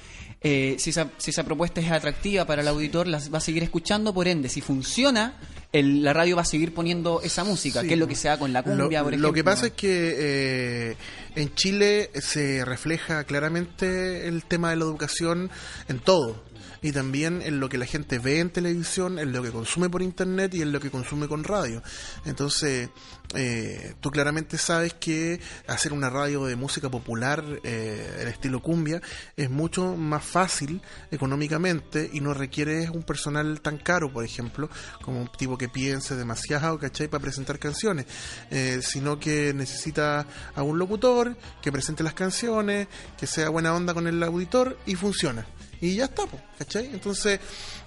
[0.45, 3.63] Eh, si, esa, si esa propuesta es atractiva para el auditor, las va a seguir
[3.63, 5.35] escuchando, por ende, si funciona,
[5.73, 7.89] el- la radio va a seguir poniendo esa música, Sí.
[7.89, 9.29] que es lo que se da con la cumbia, lo, por ejemplo.
[9.29, 10.97] lo que pasa es que eh,
[11.35, 15.51] en Chile se refleja claramente el tema de la educación
[15.89, 16.43] en todo.
[16.83, 20.03] Y también en lo que la gente ve en televisión, en lo que consume por
[20.03, 21.83] internet y en lo que consume con radio.
[22.25, 22.91] Entonces,
[23.35, 29.01] eh, tú claramente sabes que hacer una radio de música popular, eh, el estilo cumbia,
[29.37, 34.69] es mucho más fácil económicamente y no requiere un personal tan caro, por ejemplo,
[35.03, 37.09] como un tipo que piense demasiado, ¿cachai?
[37.09, 38.07] Para presentar canciones,
[38.51, 43.95] eh, sino que necesita a un locutor que presente las canciones, que sea buena onda
[43.95, 45.47] con el auditor y funciona.
[45.83, 46.23] Y ya está,
[46.59, 46.87] ¿cachai?
[46.87, 47.41] Entonces,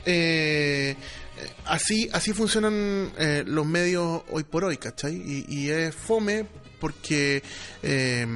[0.05, 0.95] eh,
[1.65, 5.15] así, así funcionan eh, los medios hoy por hoy, ¿cachai?
[5.15, 6.45] Y, y es fome
[6.79, 7.41] porque
[7.83, 8.27] eh,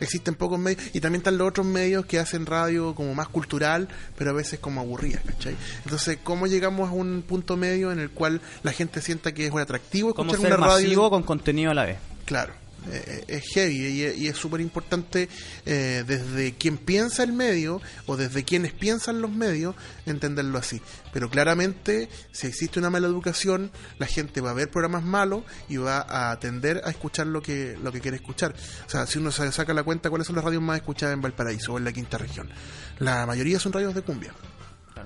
[0.00, 3.88] existen pocos medios y también están los otros medios que hacen radio como más cultural,
[4.16, 5.56] pero a veces como aburrida, ¿cachai?
[5.84, 9.52] Entonces, ¿cómo llegamos a un punto medio en el cual la gente sienta que es
[9.54, 10.86] atractivo Como escuchar ser una radio?
[10.86, 11.98] masivo con contenido a la vez.
[12.24, 12.54] Claro,
[12.90, 15.28] eh, es heavy y, es- súper importante
[15.66, 19.74] eh, desde quien piensa el medio o desde quienes piensan los medios
[20.06, 20.80] entenderlo así.
[21.12, 25.76] Pero claramente, si existe una mala educación, la gente va a ver programas malos y
[25.76, 28.54] va a tender a escuchar lo que, lo que quiere escuchar.
[28.86, 31.20] O sea, si uno se saca la cuenta, ¿cuáles son las radios más escuchadas en
[31.20, 32.48] Valparaíso o en la quinta región?
[32.98, 34.32] La mayoría son radios de cumbia.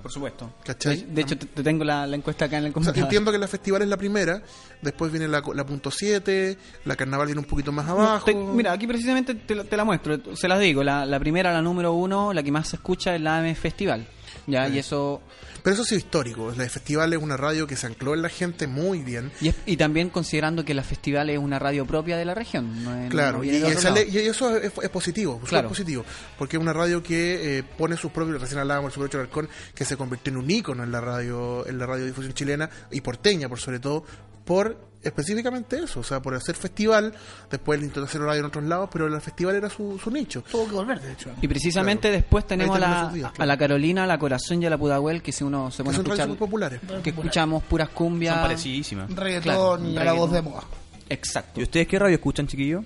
[0.07, 0.53] Por supuesto.
[0.65, 0.99] ¿Cachai?
[0.99, 3.03] De, de hecho, te, te tengo la, la encuesta acá en el O sea, computador.
[3.07, 4.41] entiendo que la festival es la primera,
[4.81, 8.25] después viene la, la punto 7, la carnaval viene un poquito más abajo.
[8.25, 10.85] Te- mira, aquí precisamente te, la- te la muestro, se las digo.
[10.85, 14.07] La, la primera, la número uno, la que más se escucha es la AM Festival.
[14.47, 15.21] Ya, y eso.
[15.63, 16.53] Pero eso sí es histórico.
[16.57, 19.33] La festival es una radio que se ancló en la gente muy bien.
[19.41, 22.85] Y, es- y también considerando que la Festival es una radio propia de la región.
[22.85, 25.69] No es- Claro, no y, y eso es, es positivo, Claro.
[25.69, 26.05] positivo,
[26.39, 29.85] porque es una radio que eh, pone sus propios, recién hablábamos Super 8 Balcón, que
[29.85, 33.59] se convirtió en un ícono en la radio, en la radiodifusión chilena y porteña, por
[33.59, 34.05] sobre todo,
[34.45, 37.15] por específicamente eso, o sea, por hacer festival,
[37.51, 40.43] después le intentó hacer radio en otros lados, pero el festival era su, su nicho.
[40.51, 41.31] Tuvo que volver, de hecho.
[41.41, 42.17] Y precisamente Claro.
[42.17, 45.33] después tenemos a la, a la Carolina, a la Corazón y a la Pudahuel, que
[45.33, 46.81] si uno se Que pone a son radios escuchar, muy populares.
[47.03, 48.35] que escuchamos puras cumbias.
[48.35, 49.15] Son parecidísimas.
[49.15, 49.43] Reggaetón
[49.81, 50.65] Claro, y a la voz de moda.
[51.09, 51.61] Exacto.
[51.61, 52.85] ¿Y ustedes qué radio escuchan, chiquillos?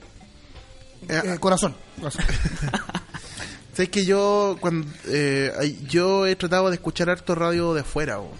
[1.08, 1.74] Eh, Eh, corazón.
[1.98, 2.24] corazón.
[3.72, 8.20] Sabes que yo cuando eh, yo he tratado de escuchar harto radio de afuera.
[8.20, 8.30] o.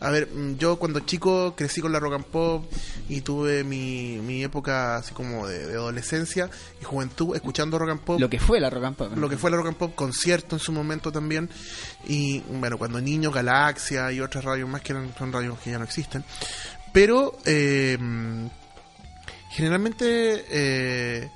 [0.00, 2.64] A ver, mm, yo cuando chico crecí con la rock and pop
[3.08, 8.00] y tuve mi, mi época así como de, de adolescencia y juventud escuchando rock and
[8.00, 8.20] pop.
[8.20, 9.16] Lo que fue la Rock and Pop.
[9.16, 11.48] lo que fue la rock and pop, concierto en su momento también.
[12.06, 15.78] Y bueno, cuando niño, Galaxia y otras radios más que eran, son radios que ya
[15.78, 16.24] no existen.
[16.92, 17.98] Pero eh,
[19.50, 21.30] generalmente eh,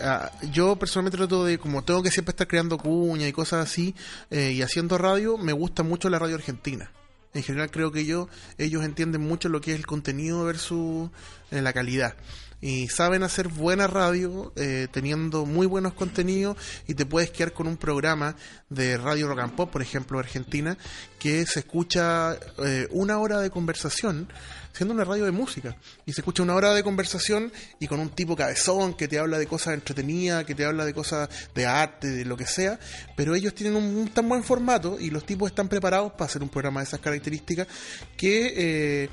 [0.00, 3.94] ah, yo personalmente trato de, como tengo que siempre estar creando cuña y cosas así,
[4.30, 6.90] eh, y haciendo radio, me gusta mucho la radio argentina.
[7.34, 8.28] En general creo que ellos,
[8.58, 11.10] ellos entienden mucho lo que es el contenido versus
[11.50, 12.16] eh, la calidad.
[12.60, 17.66] Y saben hacer buena radio, eh, teniendo muy buenos contenidos, y te puedes quedar con
[17.66, 18.36] un programa
[18.70, 20.76] de Radio Rock and Pop, por ejemplo, Argentina,
[21.18, 24.28] que se escucha eh, una hora de conversación,
[24.72, 25.76] siendo una radio de música.
[26.06, 29.38] Y se escucha una hora de conversación y con un tipo cabezón que te habla
[29.38, 32.78] de cosas entretenidas, que te habla de cosas de arte, de lo que sea,
[33.16, 36.42] pero ellos tienen un, un tan buen formato y los tipos están preparados para hacer
[36.42, 37.68] un programa de esas características
[38.16, 38.54] que...
[38.56, 39.10] Eh,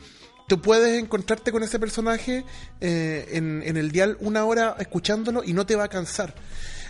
[0.52, 2.44] tú puedes encontrarte con ese personaje
[2.82, 6.34] eh, en, en el dial una hora escuchándolo y no te va a cansar.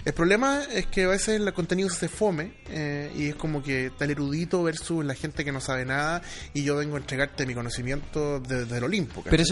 [0.03, 3.87] El problema es que a veces el contenido se fome eh, y es como que
[3.87, 6.21] está el erudito versus la gente que no sabe nada
[6.53, 9.23] y yo vengo a entregarte mi conocimiento desde el Olimpo.
[9.29, 9.43] Pero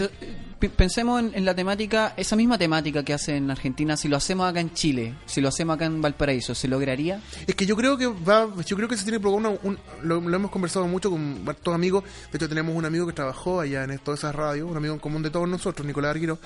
[0.76, 4.48] pensemos en, en la temática, esa misma temática que hace en Argentina, si lo hacemos
[4.48, 7.20] acá en Chile, si lo hacemos acá en Valparaíso, ¿se lograría?
[7.46, 10.20] Es que yo creo que va, yo creo que se tiene que probar un- lo,
[10.20, 12.04] lo hemos conversado mucho con todos amigos.
[12.30, 15.00] De hecho tenemos un amigo que trabajó allá en todas esas radios, un amigo en
[15.00, 16.38] común de todos nosotros, Nicolás Arguiro,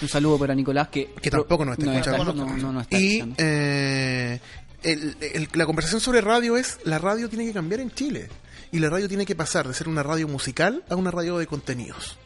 [0.00, 2.32] Un saludo para Nicolás que, Que tampoco nos está escuchando.
[2.34, 3.41] no, no nos está y escuchando.
[3.42, 4.40] Eh,
[4.82, 8.28] el- el- la conversación sobre radio es la radio tiene que cambiar en Chile
[8.70, 11.46] y la radio tiene que pasar de ser una radio musical a una radio de
[11.46, 12.18] contenidos.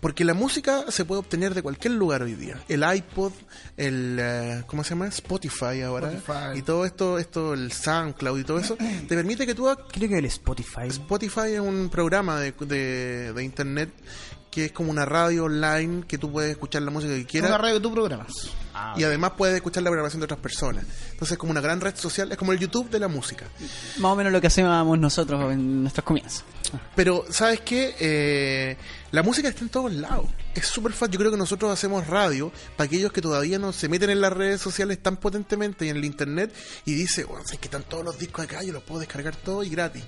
[0.00, 2.56] Porque la música se puede obtener de cualquier lugar hoy día.
[2.68, 3.32] El iPod,
[3.76, 5.08] el eh, ¿cómo se llama?
[5.08, 6.58] Spotify ahora Spotify.
[6.58, 8.76] y todo esto, esto el SoundCloud y todo eso
[9.08, 10.86] te permite que tú Creo que el Spotify.
[10.88, 13.90] Spotify es un programa de, de, de internet
[14.52, 17.58] que es como una radio online que tú puedes escuchar la música que quieras una
[17.58, 18.32] radio que tú programas.
[18.96, 20.84] Y además puedes escuchar la programación de otras personas.
[21.10, 23.46] Entonces es como una gran red social, es como el YouTube de la música.
[23.98, 26.44] Más o menos lo que hacíamos nosotros en nuestros comienzos.
[26.94, 27.94] Pero, ¿sabes qué?
[27.98, 28.76] Eh,
[29.10, 30.26] la música está en todos lados.
[30.54, 31.12] Es súper fácil.
[31.14, 34.32] Yo creo que nosotros hacemos radio para aquellos que todavía no se meten en las
[34.32, 38.04] redes sociales tan potentemente y en el internet y dice, bueno, es que están todos
[38.04, 40.04] los discos acá, yo los puedo descargar todos y gratis.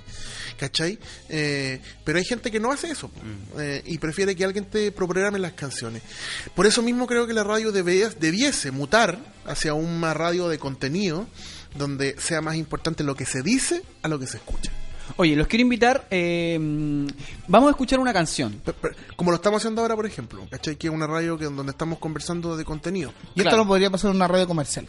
[0.59, 0.99] ¿Cachai?
[1.31, 3.21] Eh, pero hay gente que no hace eso po.
[3.59, 6.03] Eh, y prefiere que alguien te programe las canciones.
[6.55, 11.27] Por eso mismo creo que la radio debe- debiese mutar hacia una radio de contenido
[11.77, 14.71] donde sea más importante lo que se dice a lo que se escucha.
[15.17, 16.07] Oye, los quiero invitar.
[16.11, 16.59] eh,
[17.49, 18.61] vamos a escuchar una canción.
[19.17, 20.77] Como lo estamos haciendo ahora, por ejemplo, ¿cachai?
[20.77, 23.11] Que es una radio que, donde estamos conversando de contenido.
[23.35, 23.57] Y esto Claro.
[23.59, 24.87] lo podría pasar en una radio comercial.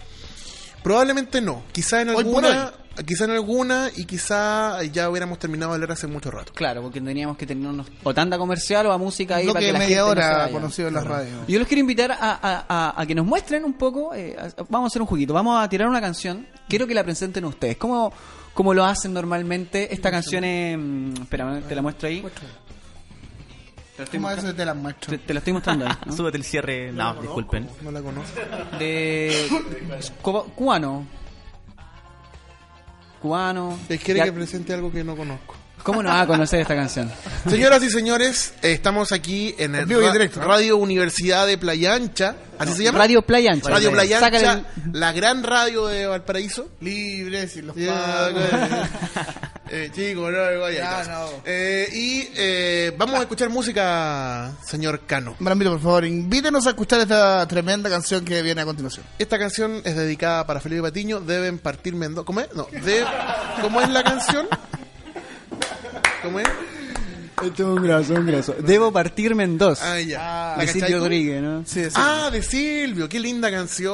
[0.83, 2.71] Probablemente no, quizá en alguna,
[3.07, 6.53] quizá en alguna y quizá ya hubiéramos terminado de hablar hace mucho rato.
[6.53, 9.61] Claro, porque tendríamos que tener unos, o tanda comercial o a música ahí Lo para
[9.61, 11.39] que que la media gente hora conocido en las radios.
[11.47, 14.13] Yo los quiero invitar a, a- a- a que nos muestren un poco.
[14.13, 15.33] eh, a- vamos a hacer un juguito.
[15.33, 16.45] Vamos a tirar una canción.
[16.69, 17.77] Quiero que la presenten ustedes.
[17.77, 18.13] ¿Cómo,
[18.55, 19.93] cómo lo hacen normalmente?
[19.93, 20.75] Esta canción es.
[20.79, 22.21] mm, Espera, te la muestro ahí.
[22.21, 25.09] Te la estoy, ¿Cómo mostra- eso te muestro?
[25.11, 25.93] te, te la estoy mostrando ahí.
[26.07, 26.11] ¿no?
[26.17, 26.91] Súbete el cierre.
[26.91, 27.69] No, disculpen.
[27.83, 28.39] No la conozco.
[28.79, 29.47] De.
[30.23, 31.05] cu- Cubano.
[33.21, 33.77] Cubano.
[33.89, 35.55] Él quiere que presente algo que no conozco.
[35.85, 37.11] ¿Cómo no va a conocer esta canción?
[37.47, 40.47] Señoras y señores, estamos aquí en el y ra- directo, ¿no?
[40.47, 42.35] Radio Universidad de Playa Ancha.
[42.57, 42.97] ¿Así se llama?
[42.97, 43.69] Radio Playa Ancha.
[43.69, 46.69] Radio Playa Sácale Ancha, la gran radio de Valparaíso.
[46.81, 48.41] Libre, sin los pagos.
[49.69, 51.29] eh, chico, no, no, Ya, ya, no.
[51.45, 55.35] Eh, y eh, vamos a escuchar música, señor Cano.
[55.37, 59.05] Marambito, por favor, invítenos a escuchar esta tremenda canción que viene a continuación.
[59.19, 61.19] Esta canción es dedicada para Felipe Patiño.
[61.19, 62.25] Deben partirme en dos.
[62.25, 62.47] ¿Cómo es?
[62.55, 63.05] No, de...
[63.61, 64.47] ¿Cómo es la canción?
[66.25, 66.47] ¿Cómo es?
[67.43, 68.55] Este es un graso, un graso.
[68.59, 69.81] Debo partirme en dos.
[69.81, 70.53] Ah, ya.
[70.53, 70.99] Ah, ¿La de Silvio?
[70.99, 71.63] Rodríguez, ¿no?
[71.65, 71.91] Sí, sí.
[71.95, 73.09] Ah, de Silvio.
[73.09, 73.93] Qué linda canción.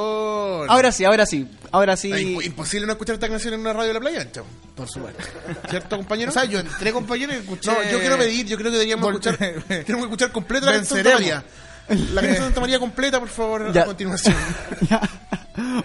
[0.69, 1.47] Ahora sí, ahora sí.
[1.71, 2.11] Ahora sí.
[2.11, 4.43] Imp- imposible no escuchar esta canción en una radio de la playa ancha.
[4.75, 5.23] por supuesto.
[5.69, 6.29] ¿Cierto, compañero?
[6.29, 7.71] O sea, yo entré, compañero, y escuché...
[7.71, 10.73] no, yo quiero pedir, yo creo que deberíamos Vol- escuchar, tenemos que escuchar completa la
[10.73, 11.43] canción de María.
[11.89, 13.81] La canción de Santa María completa, por favor, Ya.
[13.81, 14.35] a continuación.
[14.89, 15.01] Ya.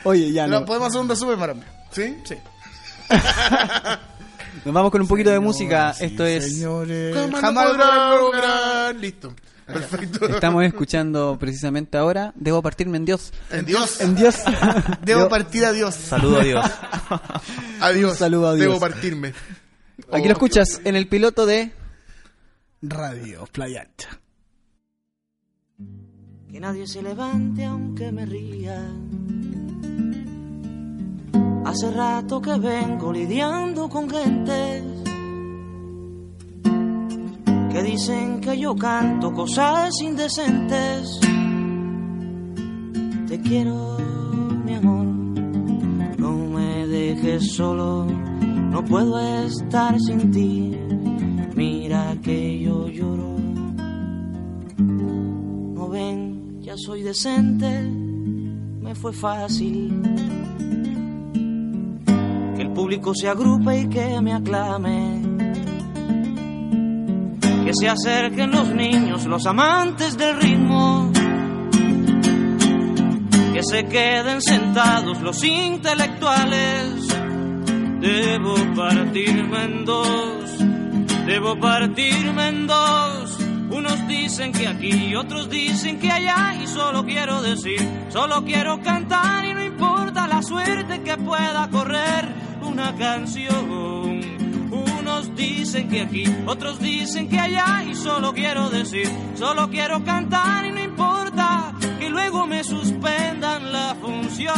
[0.05, 0.65] Oye, ya no.
[0.67, 1.67] podemos hacer un resumen, Marambito.
[1.91, 2.17] ¿Sí?
[2.25, 2.35] Sí.
[4.65, 5.95] Nos vamos con un poquito de música.
[6.01, 6.55] Esto es.
[6.55, 8.97] Señores, Jamás, podrán lograr.
[8.97, 9.35] Listo.
[9.67, 10.27] Perfecto.
[10.29, 12.33] Estamos escuchando precisamente ahora.
[12.37, 13.33] Debo partirme en Dios.
[13.51, 14.01] En Dios.
[14.01, 14.37] En Dios.
[15.03, 15.95] Debo partir a Dios.
[15.95, 16.65] Saludo a Dios.
[17.81, 18.13] Adiós.
[18.13, 18.67] Un saludo a Dios.
[18.67, 19.35] Debo partirme.
[20.13, 21.73] Aquí lo escuchas en el piloto de.
[22.83, 24.21] Radio Playa Ancha.
[26.51, 28.81] Que nadie se levante aunque me ría.
[31.67, 34.85] Hace rato que vengo lidiando con gentes
[37.73, 41.19] que dicen que yo canto cosas indecentes.
[43.27, 43.99] Te quiero,
[44.65, 45.07] mi amor,
[46.17, 50.79] no me dejes solo, no puedo estar sin ti.
[51.57, 53.37] Mira que yo lloro.
[54.79, 57.83] No ven, ya soy decente,
[58.81, 60.26] me fue fácil.
[62.87, 65.21] Público se agrupe y que me aclame.
[67.65, 71.11] Que se acerquen los niños, los amantes del ritmo.
[73.53, 77.09] Que se queden sentados los intelectuales.
[78.01, 80.57] Debo partirme en dos,
[81.27, 83.37] debo partirme en dos.
[83.69, 87.81] Unos dicen que aquí, otros dicen que allá y solo quiero decir,
[88.11, 92.46] solo quiero cantar y no importa la suerte que pueda correr
[92.77, 94.21] una canción.
[94.71, 100.67] Unos dicen que aquí, otros dicen que allá y solo quiero decir, solo quiero cantar
[100.67, 104.55] y no importa que luego me suspendan la función.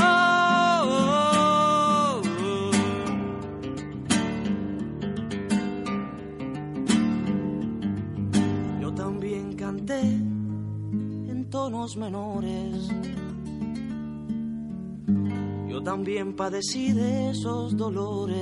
[8.80, 12.90] Yo también canté en tonos menores.
[15.78, 18.34] Yo también padecí de esos dolores.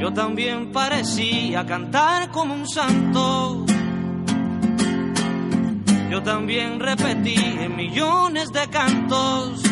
[0.00, 3.66] Yo también parecía cantar como un santo.
[6.10, 9.62] Yo también repetí en millones de cantos.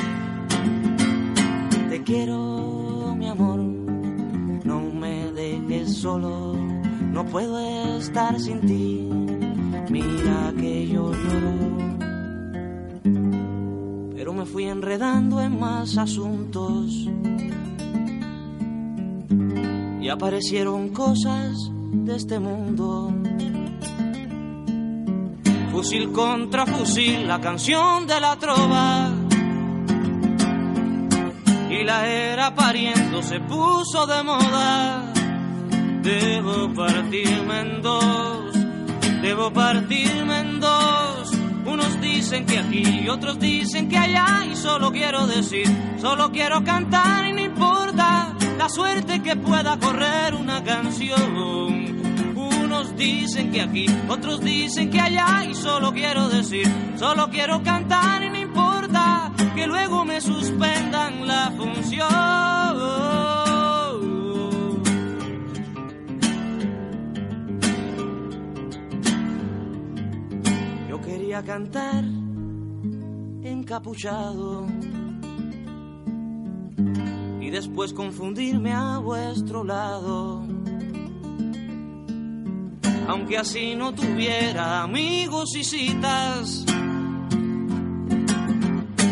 [1.88, 9.08] Te quiero, mi amor, no me dejes solo, no puedo estar sin ti.
[9.88, 11.69] Mira que yo lloro,
[14.30, 17.08] pero me fui enredando en más asuntos
[20.00, 21.56] y aparecieron cosas
[21.92, 23.12] de este mundo.
[25.72, 29.10] Fusil contra fusil, la canción de la trova.
[31.68, 35.12] Y la era pariendo se puso de moda.
[36.02, 38.52] Debo partirme en dos,
[39.22, 41.19] debo partirme en dos.
[41.70, 44.44] Unos dicen que aquí otros dicen que allá.
[44.50, 45.66] Y solo quiero decir,
[46.00, 51.34] solo quiero cantar y no importa la suerte que pueda correr una canción.
[52.34, 56.66] Unos dicen que aquí, otros dicen que allá y solo quiero decir,
[56.98, 63.39] solo quiero cantar y no importa que luego me suspendan la función.
[71.30, 72.02] Quería cantar
[73.44, 74.66] encapuchado
[77.40, 80.44] y después confundirme a vuestro lado.
[83.06, 86.64] Aunque así no tuviera amigos y citas,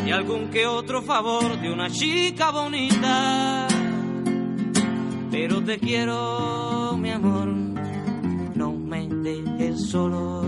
[0.05, 3.69] y algún que otro favor de una chica bonita.
[5.31, 7.47] Pero te quiero, mi amor,
[8.57, 10.43] no me dejes solo,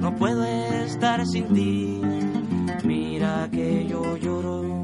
[0.00, 0.44] no puedo
[0.84, 2.00] estar sin ti.
[2.84, 4.82] Mira que yo lloro.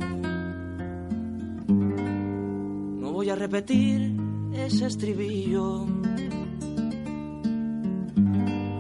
[3.01, 4.17] No voy a repetir
[4.53, 5.87] ese estribillo.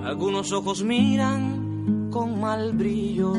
[0.05, 3.35] Algunos ojos miran con mal brillo.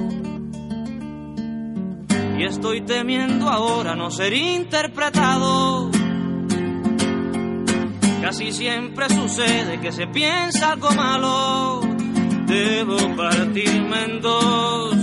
[2.38, 5.92] Y estoy temiendo ahora no ser interpretado.
[8.22, 11.91] Casi siempre sucede que se piensa algo malo.
[12.52, 14.94] Debo partirme en dos,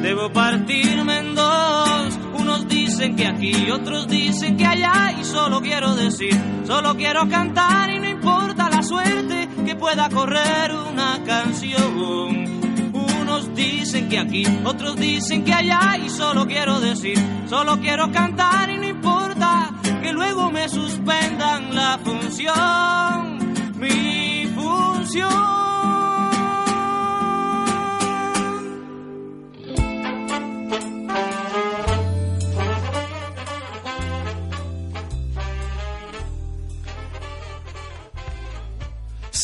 [0.00, 2.18] debo partirme en dos.
[2.40, 5.14] Unos dicen que aquí, otros dicen que allá.
[5.20, 6.34] Y solo quiero decir,
[6.66, 12.62] solo quiero cantar y no importa la suerte que pueda correr una canción.
[12.94, 15.98] Unos dicen que aquí, otros dicen que allá.
[16.02, 19.70] Y solo quiero decir, solo quiero cantar y no importa
[20.00, 23.52] que luego me suspendan la función.
[23.78, 25.65] Mi función.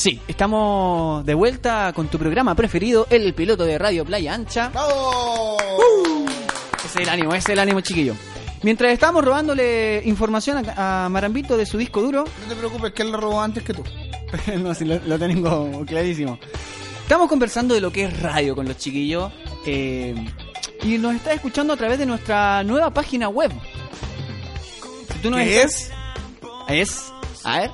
[0.03, 4.68] Sí, estamos de vuelta con tu programa preferido, el piloto de Radio Playa Ancha.
[4.70, 5.57] ¡Bravo!
[6.84, 8.14] Ese es el ánimo, ese es el ánimo, chiquillo.
[8.64, 13.03] Mientras estamos robándole información a, a Marambito de su disco duro, No te preocupes, que
[13.03, 13.84] él lo robó antes que tú.
[14.59, 16.36] no, sí, lo, lo tengo clarísimo.
[17.05, 19.32] Estamos conversando de lo que es radio con los chiquillos
[19.66, 20.16] eh,
[20.82, 23.53] y nos está escuchando a través de nuestra nueva página web.
[25.12, 25.92] Si tú nos ¿Qué estás-
[26.68, 27.12] Es,
[27.44, 27.70] a ver,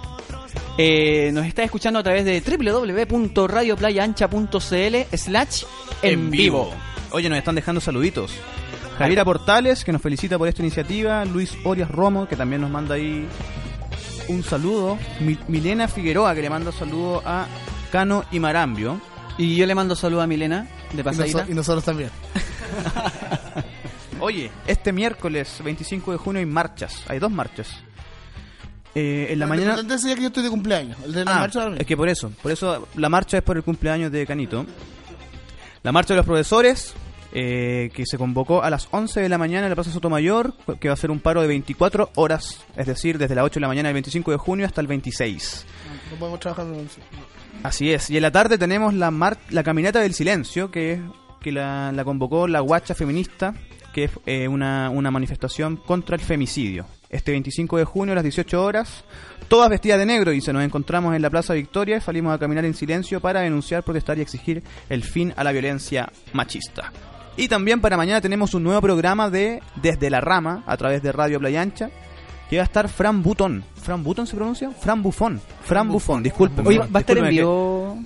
[0.78, 5.64] eh, nos está escuchando a través de www.radioplayaancha.cl slash
[6.02, 6.72] en vivo.
[7.10, 8.32] Oye, nos están dejando saluditos.
[8.98, 11.24] Javiera Portales, que nos felicita por esta iniciativa.
[11.24, 13.26] Luis Orias Romo, que también nos manda ahí
[14.28, 14.98] un saludo.
[15.20, 17.46] Mi- Milena Figueroa, que le manda saludo a
[17.92, 19.00] Cano y Marambio.
[19.36, 21.42] Y yo le mando saludo a Milena de Y, pasadita.
[21.44, 22.10] noso- y nosotros también.
[24.20, 27.04] Oye, este miércoles 25 de junio hay marchas.
[27.08, 27.68] Hay dos marchas.
[28.94, 29.76] Eh, en la mañana...
[29.76, 30.96] que yo estoy de cumpleaños.
[31.04, 33.56] El de la Ah, marcha es que por eso, por eso la marcha es por
[33.56, 34.66] el cumpleaños de Canito.
[35.82, 36.94] La marcha de los profesores,
[37.32, 40.88] eh, que se convocó a las 11 de la mañana en la Plaza Sotomayor, que
[40.88, 43.68] va a ser un paro de 24 horas, es decir, desde las 8 de la
[43.68, 45.66] mañana del 25 de junio hasta el 26.
[46.12, 46.66] No podemos trabajar
[47.62, 51.00] Así es, y en la tarde tenemos la mar la caminata del silencio, que,
[51.40, 53.54] que la, la convocó la Guacha Feminista,
[53.92, 56.86] que es eh, una, una manifestación contra el femicidio.
[57.10, 59.04] Este 25 de junio a las 18 horas,
[59.48, 62.38] todas vestidas de negro, y se nos encontramos en la Plaza Victoria y salimos a
[62.38, 66.92] caminar en silencio para denunciar, protestar y exigir el fin a la violencia machista.
[67.36, 71.12] Y también para mañana tenemos un nuevo programa de Desde la Rama, a través de
[71.12, 71.88] Radio Playa Ancha,
[72.50, 73.64] que va a estar Fran Butón.
[73.76, 74.70] ¿Fran Butón se pronuncia?
[74.70, 75.40] Fran Bufón.
[75.62, 76.66] Fran Bufón, disculpen.
[76.66, 77.96] Oye, va a estar en vivo.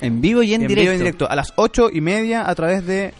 [0.00, 0.82] En vivo y en, en directo.
[0.82, 3.12] vivo y en directo a las ocho y media a través de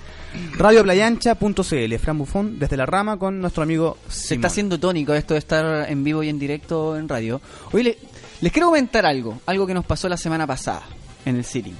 [0.56, 1.94] radioplayancha.cl.
[1.98, 5.90] Fran Bufón desde la rama con nuestro amigo Se está haciendo tónico esto de estar
[5.90, 7.40] en vivo y en directo en radio.
[7.72, 7.98] Oye, le-
[8.40, 10.82] les quiero comentar algo, algo que nos pasó la semana pasada
[11.24, 11.76] en el sitting,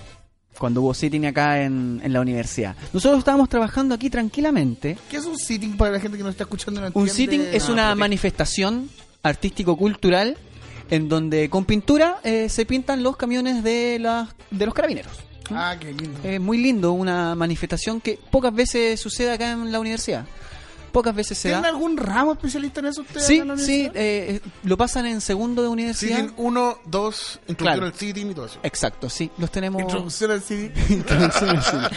[0.59, 2.77] cuando hubo sitting acá en, en la universidad.
[2.93, 4.97] Nosotros estábamos trabajando aquí tranquilamente.
[5.11, 6.81] ¿Qué es un sitting para la gente que nos está escuchando?
[6.81, 8.89] y No Un sitting es Ah, una porque- manifestación
[9.25, 10.37] artístico-cultural
[10.91, 15.13] en donde con pintura eh, se pintan los camiones de, las de los carabineros.
[15.57, 16.21] Ah, qué lindo.
[16.23, 20.25] Es muy lindo, una manifestación que pocas veces sucede acá en la universidad.
[20.93, 21.69] Pocas veces se ¿Tienen da.
[21.71, 23.27] algún ramo especialista en eso ustedes?
[23.27, 23.93] Sí, acá en la sí, universidad?
[23.97, 26.19] eh, lo pasan en segundo de universidad.
[26.19, 27.87] Sitting 1, 2, introducción Claro.
[27.87, 28.59] al sitting y todo eso.
[28.63, 29.81] Exacto, sí, los tenemos.
[29.81, 30.73] Introducción al sitting.
[30.99, 31.89] Introducción al cine.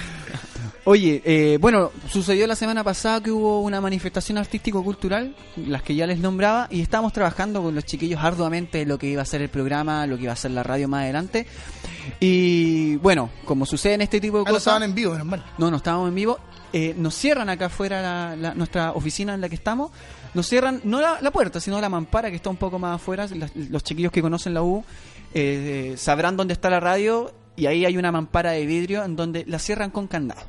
[0.88, 6.06] Oye, eh, bueno, sucedió la semana pasada que hubo una manifestación artístico-cultural, las que ya
[6.06, 9.42] les nombraba, y estábamos trabajando con los chiquillos arduamente en lo que iba a ser
[9.42, 11.48] el programa, lo que iba a ser la radio más adelante.
[12.20, 14.62] Y bueno, como sucede en este tipo de Ah, no cosas.
[14.62, 15.46] estaban en vivo, menos mal.
[15.58, 16.38] No, no estábamos en vivo.
[16.72, 19.90] Eh, nos cierran acá afuera la- la- nuestra oficina en la que estamos.
[20.36, 23.26] Nos cierran no la, la puerta, sino la mampara que está un poco más afuera.
[23.34, 24.84] Las- los chiquillos que conocen la U
[25.34, 29.46] eh, sabrán dónde está la radio y ahí hay una mampara de vidrio en donde
[29.48, 30.42] la cierran con candado.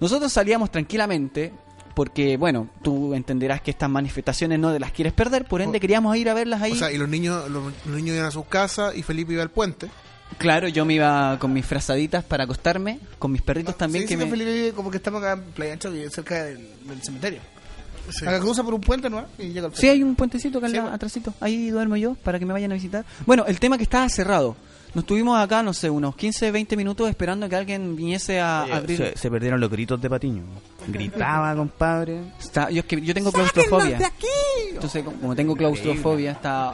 [0.00, 1.52] Nosotros salíamos tranquilamente
[1.94, 5.80] porque, bueno, tú entenderás que estas manifestaciones no te las quieres perder, por ende O-
[5.80, 6.72] queríamos ir a verlas ahí.
[6.72, 9.42] O sea, y los niños, los, los niños iban a sus casas y Felipe iba
[9.42, 9.88] al puente.
[10.38, 14.14] claro, yo me iba con mis frazaditas para acostarme, con mis perritos también Sí, que
[14.14, 14.30] sí, me...
[14.30, 17.40] Felipe vive como que estamos acá en Playa Ancha, cerca del, del cementerio.
[18.10, 18.24] Sí.
[18.24, 19.26] Acá cruza por un puente, ¿no?
[19.38, 21.34] Y llega al Sí, hay un puentecito acá Sí, atrásito.
[21.40, 23.04] Ahí duermo yo para que me vayan a visitar.
[23.26, 24.56] Bueno, el tema que estaba cerrado.
[24.94, 28.72] Nos tuvimos acá, no sé, unos 15, 20 minutos esperando que alguien viniese a Oye,
[28.72, 28.96] abrir.
[28.96, 30.42] se, se perdieron los gritos de Patiño.
[30.88, 32.22] Gritaba, compadre.
[32.40, 33.98] Está- yo, es que yo tengo claustrofobia.
[34.72, 36.72] Entonces, como tengo claustrofobia, está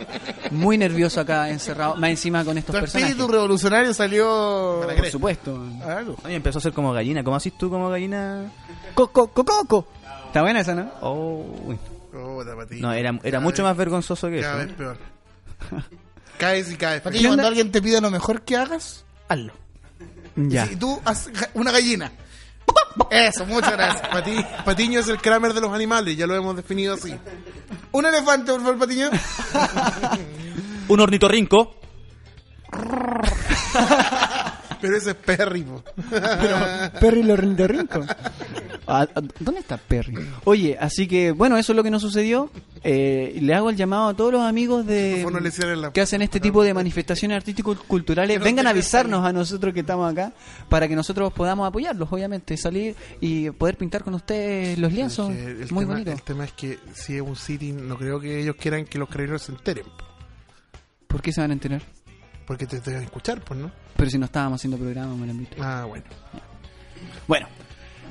[0.53, 1.97] muy nervioso acá encerrado.
[1.97, 3.11] Más encima con estos Tu personajes.
[3.11, 4.83] espíritu revolucionario salió...
[4.97, 5.59] Por supuesto.
[6.25, 7.25] Oye, empezó a ser como gallina.
[7.25, 8.51] ¿Cómo haces tú como gallina?
[8.95, 9.87] Coco, coco.
[10.27, 10.91] Está buena esa, ¿no?
[11.01, 11.75] Oh.
[12.81, 14.67] No, era, era mucho vez- más vergonzoso que Cada eso.
[14.69, 14.99] vez peor.
[16.39, 17.01] caes y caes.
[17.03, 19.53] Para ti, cuando alguien te pida lo mejor que hagas, hazlo.
[20.37, 20.67] Ya.
[20.71, 22.11] Y tú haz ga- una gallina.
[23.11, 24.03] Eso, muchas gracias.
[24.11, 27.15] Pati- Patiño es el Kramer de los animales, ya lo hemos definido así.
[27.93, 29.11] Un elefante, por favor, Patiño.
[30.89, 31.77] Un ornitorrinco.
[34.85, 35.83] Pero ese es Perry, po.
[37.01, 38.05] Perry lo rico.
[38.87, 40.15] Ah, ah, ¿Dónde está Perry?
[40.45, 42.51] Oye, así que bueno, eso es lo que nos sucedió.
[42.83, 45.41] Eh, le hago el llamado a todos los amigos de no
[45.81, 48.39] la- que hacen este tipo de manifestaciones artístico-culturales.
[48.43, 50.35] Vengan a avisarnos a nosotros que estamos acá
[50.69, 55.31] para que nosotros podamos apoyarlos, obviamente, salir y poder pintar con ustedes los lienzos.
[55.31, 56.13] El Muy tema, bonito.
[56.13, 59.09] El tema es que si es un sitting, no creo que ellos quieran que los
[59.09, 59.87] carabineros se enteren.
[61.07, 61.81] ¿Por qué se van a enterar?
[62.47, 63.71] Porque te deben escuchar, pues, ¿no?
[63.97, 65.57] Pero si no estábamos haciendo programa, me lo han visto.
[65.61, 66.05] Ah, bueno.
[67.27, 67.47] Bueno,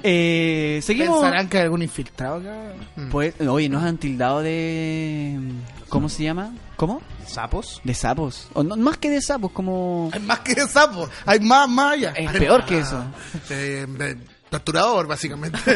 [0.04, 1.22] eh, seguimos.
[1.22, 2.74] ¿Pensarán que hay algún infiltrado acá?
[3.10, 5.40] Pues, oye, nos han tildado de.
[5.88, 6.54] ¿Cómo se llama?
[6.76, 7.02] ¿Cómo?
[7.26, 7.80] ¿Sapos?
[7.86, 8.50] De sapos.
[8.54, 10.10] O no, más que de sapos, como.
[10.12, 12.12] Hay más que sapos, hay más, más allá.
[12.12, 13.02] Es peor que eso.
[13.50, 14.18] Eh, eh,
[14.54, 15.58] torturador, básicamente.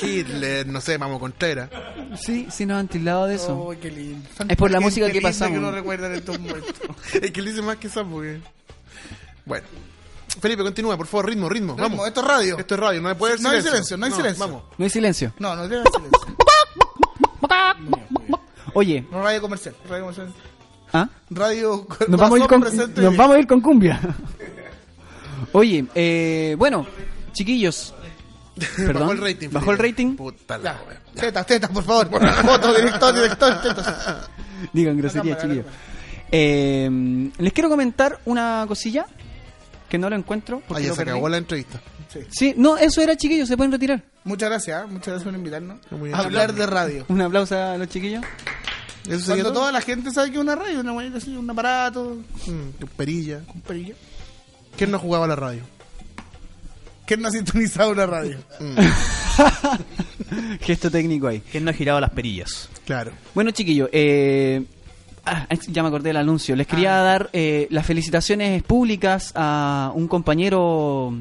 [0.00, 1.68] Hitler, no sé, Mamo Contreras.
[2.20, 3.56] Sí, sí, nos han tildado de eso.
[3.56, 4.28] Oh, qué lindo.
[4.48, 5.58] Es por la música que pasamos.
[5.58, 6.74] que no recuerdan estos momentos.
[7.12, 8.40] es que le dice más que que-
[9.44, 9.66] Bueno.
[10.40, 11.76] Felipe, continúa, por favor, ritmo, ritmo.
[11.76, 12.08] Vamos, Vamos.
[12.08, 12.58] esto es radio.
[12.58, 14.46] Esto es radio, no hay poder No hay silencio, no hay silencio.
[14.46, 14.62] Vamos.
[14.78, 15.34] No hay silencio.
[15.38, 16.36] No, no tiene silencio.
[18.74, 19.74] Oye, No radio comercial.
[19.88, 20.32] Radio comercial.
[20.94, 21.08] ¿ah?
[21.28, 24.00] Radio Nos vamos, a ir con, nos vamos a ir con cumbia.
[25.52, 26.86] Oye, eh, bueno,
[27.32, 27.94] chiquillos.
[28.76, 28.94] Perdón.
[29.02, 29.48] Bajó el rating.
[29.50, 30.16] Bajó el rating.
[30.16, 30.82] Puta la Ya.
[30.86, 31.00] wea.
[31.14, 32.08] Tetas, tetas, por favor.
[32.44, 34.28] Foto, director, director, tetas.
[34.72, 35.66] Digan grosería, chiquillos.
[36.30, 39.06] Eh, les quiero comentar una cosilla
[39.88, 40.58] que no lo encuentro.
[40.62, 41.80] Ah, Porque ya lo se acabó la entrevista.
[42.30, 44.02] Sí, no, eso era chiquillos, se pueden retirar.
[44.24, 44.86] Muchas gracias, ¿eh?
[44.86, 47.06] muchas gracias por invitarnos Muy a hablar de radio.
[47.08, 48.22] Un aplauso a los chiquillos.
[49.06, 49.52] ¿Eso sería Cuando todo?
[49.60, 53.40] toda la gente sabe que es una radio, una manera así, un aparato, Mm, perilla.
[53.46, 53.94] con perilla.
[54.76, 55.62] ¿Quién no jugaba a la radio?
[57.06, 58.38] ¿Quién no ha sintonizado una radio?
[60.60, 61.40] Gesto técnico ahí.
[61.50, 62.68] ¿Quién no ha girado las perillas?
[62.86, 63.12] Claro.
[63.34, 64.62] Bueno, chiquillos, eh,
[65.24, 66.56] ah, ya me acordé del anuncio.
[66.56, 71.14] Les quería dar eh, las felicitaciones públicas a un compañero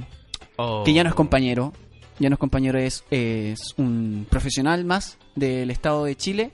[0.57, 0.83] Oh.
[0.83, 1.73] que ya no es compañero.
[2.19, 6.51] Ya no es compañero, es, es un profesional más del Estado de Chile.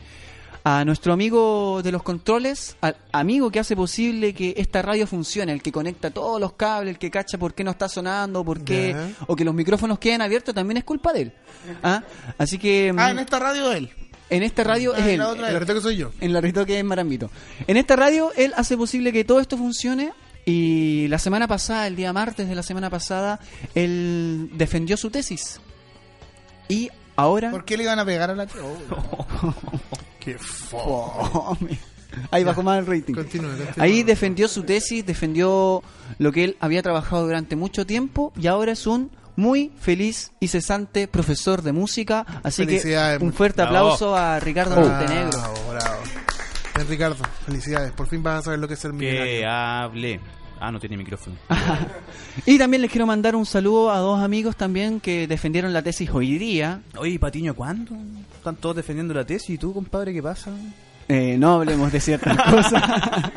[0.63, 5.53] A nuestro amigo de los controles, al amigo que hace posible que esta radio funcione,
[5.53, 8.61] el que conecta todos los cables, el que cacha por qué no está sonando, por
[8.65, 8.93] qué,
[9.27, 11.33] o que los micrófonos queden abiertos, también es culpa de él.
[11.83, 12.03] ¿Ah?
[12.37, 13.89] Así que Ah, mm, en esta radio él.
[14.29, 15.17] en esta radio Ah, es en él.
[15.19, 16.11] la otra El reto que soy yo.
[16.19, 17.31] En la reto que es Marambito.
[17.65, 20.11] En esta radio, él hace posible que todo esto funcione.
[20.43, 23.39] Y la semana pasada, el día martes de la semana pasada,
[23.73, 25.59] él defendió su tesis.
[26.69, 27.51] Y ahora.
[27.51, 29.53] ¿Por qué le iban a pegar a la oh.
[30.19, 31.77] Qué Fome.
[32.31, 33.13] Ahí bajó más el rating.
[33.13, 33.83] Continúe, continúe.
[33.83, 35.83] Ahí defendió su tesis, defendió
[36.17, 40.47] lo que él había trabajado durante mucho tiempo y ahora es un muy feliz y
[40.47, 42.25] cesante profesor de música.
[42.43, 43.77] Así que un fuerte bravo.
[43.77, 45.39] aplauso a Ricardo Bravo, Montenegro.
[45.69, 46.01] bravo.
[46.75, 47.15] Bien, Ricardo,
[47.45, 47.91] felicidades.
[47.91, 49.49] Por fin vas a saber lo que es ser Que millonario.
[49.49, 50.19] hable.
[50.59, 51.35] Ah, no tiene micrófono.
[52.45, 56.09] Y también les quiero mandar un saludo a dos amigos también que defendieron la tesis
[56.11, 56.81] hoy día.
[56.97, 57.95] Oye, Patiño, ¿cuándo?
[58.35, 59.49] Están todos defendiendo la tesis.
[59.49, 60.51] ¿Y tú, compadre, qué pasa?
[61.09, 62.83] Eh, no hablemos de ciertas cosas.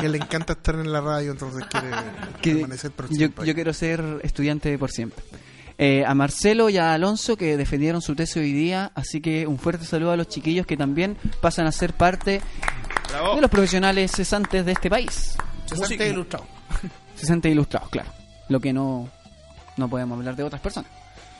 [0.00, 1.88] Que le encanta estar en la radio, entonces quiere
[2.42, 3.46] que permanecer por yo, siempre.
[3.46, 5.24] yo quiero ser estudiante por siempre.
[5.78, 9.58] Eh, a Marcelo y a Alonso que defendieron su tesis hoy día, así que un
[9.58, 12.42] fuerte saludo a los chiquillos que también pasan a ser parte
[13.34, 15.34] de los profesionales cesantes de este país.
[15.64, 16.55] Cesante ilustrado.
[17.16, 18.10] Cesantes ilustrados, claro.
[18.48, 19.08] Lo que no,
[19.76, 20.90] no podemos hablar de otras personas.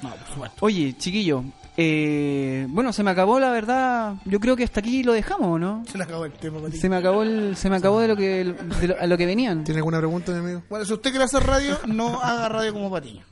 [0.03, 0.57] No, por supuesto.
[0.66, 1.43] Oye, chiquillo,
[1.79, 4.14] eh, bueno, se me acabó la verdad.
[4.27, 5.85] Yo creo que hasta aquí lo dejamos, ¿o ¿no?
[5.91, 6.59] Se le acabó el tema.
[6.70, 8.45] Se me acabó el, se me acabó de lo que
[8.81, 9.64] de lo, a lo que venían.
[9.64, 10.62] ¿Tiene alguna pregunta, mi amigo?
[10.68, 13.24] Bueno, si usted quiere hacer radio, no haga radio como Patiño.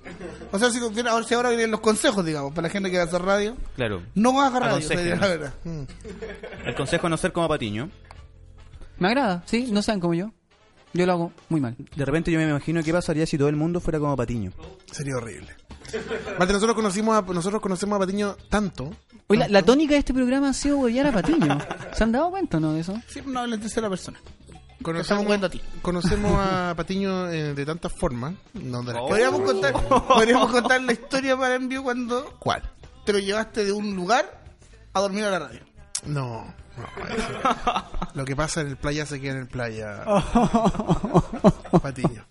[0.53, 3.09] O sea, si, ahora, si ahora vienen los consejos, digamos, para la gente que quiere
[3.09, 4.03] hacer radio, Claro.
[4.15, 5.21] no haga radio, Aconseje, sería ¿no?
[5.21, 5.55] la verdad.
[6.65, 7.91] El consejo es no ser como Patiño.
[8.99, 10.31] Me agrada, sí, no sean como yo.
[10.95, 11.77] Yo lo hago muy mal.
[11.97, 14.53] De repente yo me imagino qué pasaría si todo el mundo fuera como Patiño.
[14.91, 15.55] Sería horrible.
[16.35, 18.91] Aparte, nosotros conocimos a, nosotros conocemos a Patiño tanto.
[19.27, 21.59] Oye, la, la tónica de este programa ha sido huevear a Patiño.
[21.93, 22.95] ¿Se han dado cuenta, no, de eso?
[23.09, 24.19] Siempre no hablen en tercera persona.
[24.83, 25.61] Conocemos, a ti.
[25.83, 28.35] conocemos a Patiño eh, de tantas formas.
[28.55, 32.63] No de las que- Podríamos contar, podríamos contar la historia para envío cuando ¿Cuál?
[33.05, 34.43] te lo llevaste de un lugar
[34.93, 35.61] a dormir a la radio.
[36.07, 36.53] No.
[36.77, 40.05] No, eso- Lo que pasa en el playa se queda en el playa.
[41.83, 42.25] Patiño.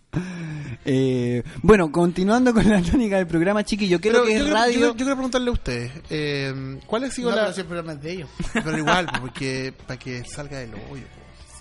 [0.86, 4.44] Eh, bueno, continuando con la tónica del programa, chiqui, yo creo Pero que yo, es
[4.44, 4.80] quiero- radio.
[4.80, 7.42] yo, yo quiero preguntarle a ustedes, eh, ¿cuál ha sido No, la...
[7.44, 8.30] pero si el programa es de ellos.
[8.54, 11.04] Pero igual, porque para que salga del hoyo.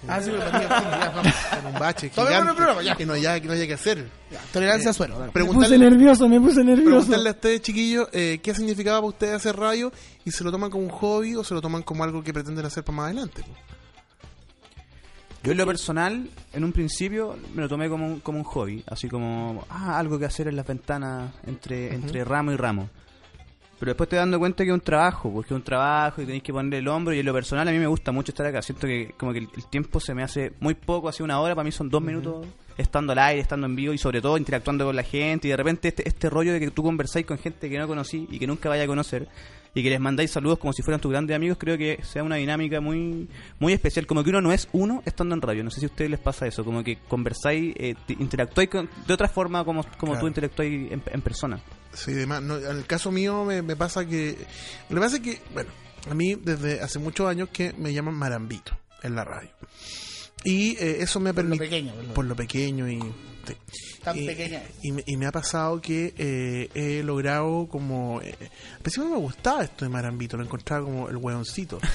[0.09, 1.33] Ah, sí, pero ya, vamos.
[1.59, 2.97] En un bache Tomemos gigante el programa, ya.
[2.97, 4.09] que no haya, que no haya que hacer.
[4.31, 5.19] Ya, Tolerancia a suelo.
[5.19, 5.33] dale.
[5.33, 6.91] Preguntarle, nervioso, me puse nervioso.
[6.91, 9.93] preguntarle a ustedes, chiquillos, eh, ¿qué significaba para ustedes hacer radio?
[10.25, 12.65] ¿Y se lo toman como un hobby o se lo toman como algo que pretenden
[12.67, 13.45] hacer para más adelante?
[15.45, 18.85] Yo en lo personal, en un principio, me lo tomé como un, como un hobby,
[18.87, 22.89] así como ah, algo que hacer en las ventanas entre, entre ramo y ramo.
[23.83, 26.45] Pero después te dando cuenta que es un trabajo, porque es un trabajo y tenéis
[26.45, 27.12] que ponerle el hombro.
[27.12, 28.62] Y en lo personal a mí me gusta mucho estar acá.
[28.62, 31.57] Siento que como que el, el tiempo se me hace muy poco, hace una hora,
[31.57, 32.47] para mí son dos minutos
[32.78, 35.49] estando al aire, estando en vivo y sobre todo interactuando con la gente.
[35.49, 38.28] Y de repente este, este rollo de que tú conversáis con gente que no conocí
[38.30, 39.26] y que nunca vaya a conocer
[39.74, 42.37] y que les mandáis saludos como si fueran tus grandes amigos, creo que sea una
[42.37, 43.26] dinámica muy
[43.59, 44.07] muy especial.
[44.07, 45.64] Como que uno no es uno estando en radio.
[45.64, 48.89] No sé si a ustedes les pasa eso, como que conversáis, eh, te- interactuáis con-
[49.09, 50.20] de otra forma como, como Claro.
[50.20, 51.61] tú interactuáis en, en persona.
[51.95, 52.43] Sí, demás.
[52.43, 54.36] No, en el caso mío me, me pasa que...
[54.88, 55.70] Lo que pasa es que, bueno,
[56.11, 59.51] a mí desde hace muchos años que me llaman Marambito en la radio.
[60.45, 61.70] Y eh, eso me ha Por lo permitido...
[61.70, 61.95] pequeño.
[61.95, 62.99] por lo- Por lo pequeño y...
[63.01, 63.55] sí.
[64.03, 64.70] Tan y, pequeña es.
[64.84, 68.20] y me, y me ha pasado que eh, he logrado como...
[68.20, 68.34] Eh,
[68.76, 71.78] al principio no me gustaba esto de Marambito, lo encontraba como el hueoncito.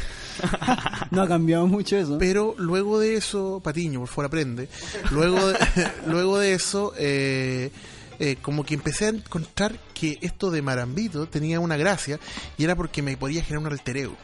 [1.11, 2.17] No ha cambiado mucho eso.
[2.19, 4.69] Pero luego de eso, Patiño, por favor, aprende.
[5.11, 5.57] Luego de,
[6.07, 7.71] luego de eso, eh,
[8.19, 12.19] eh, como que empecé a encontrar que esto de Marambito tenía una gracia
[12.57, 14.17] y era porque me podía generar un alter ego.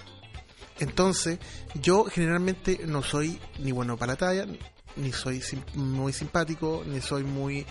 [0.80, 1.40] Entonces,
[1.76, 4.48] yo generalmente no soy ni bueno para la talla,
[4.96, 5.42] ni soy
[5.76, 7.66] muy simpático, ni soy muy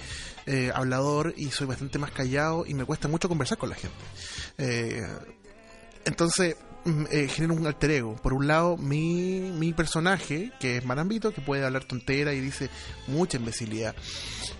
[0.47, 3.97] eh, hablador y soy bastante más callado y me cuesta mucho conversar con la gente.
[4.59, 5.03] Eh,
[6.05, 8.17] entonces, mm, eh, genero un alter ego.
[8.17, 12.71] Por un lado, mi, mi personaje, que es Marambito, que puede hablar tontera y dice
[13.07, 13.95] mucha imbecilidad.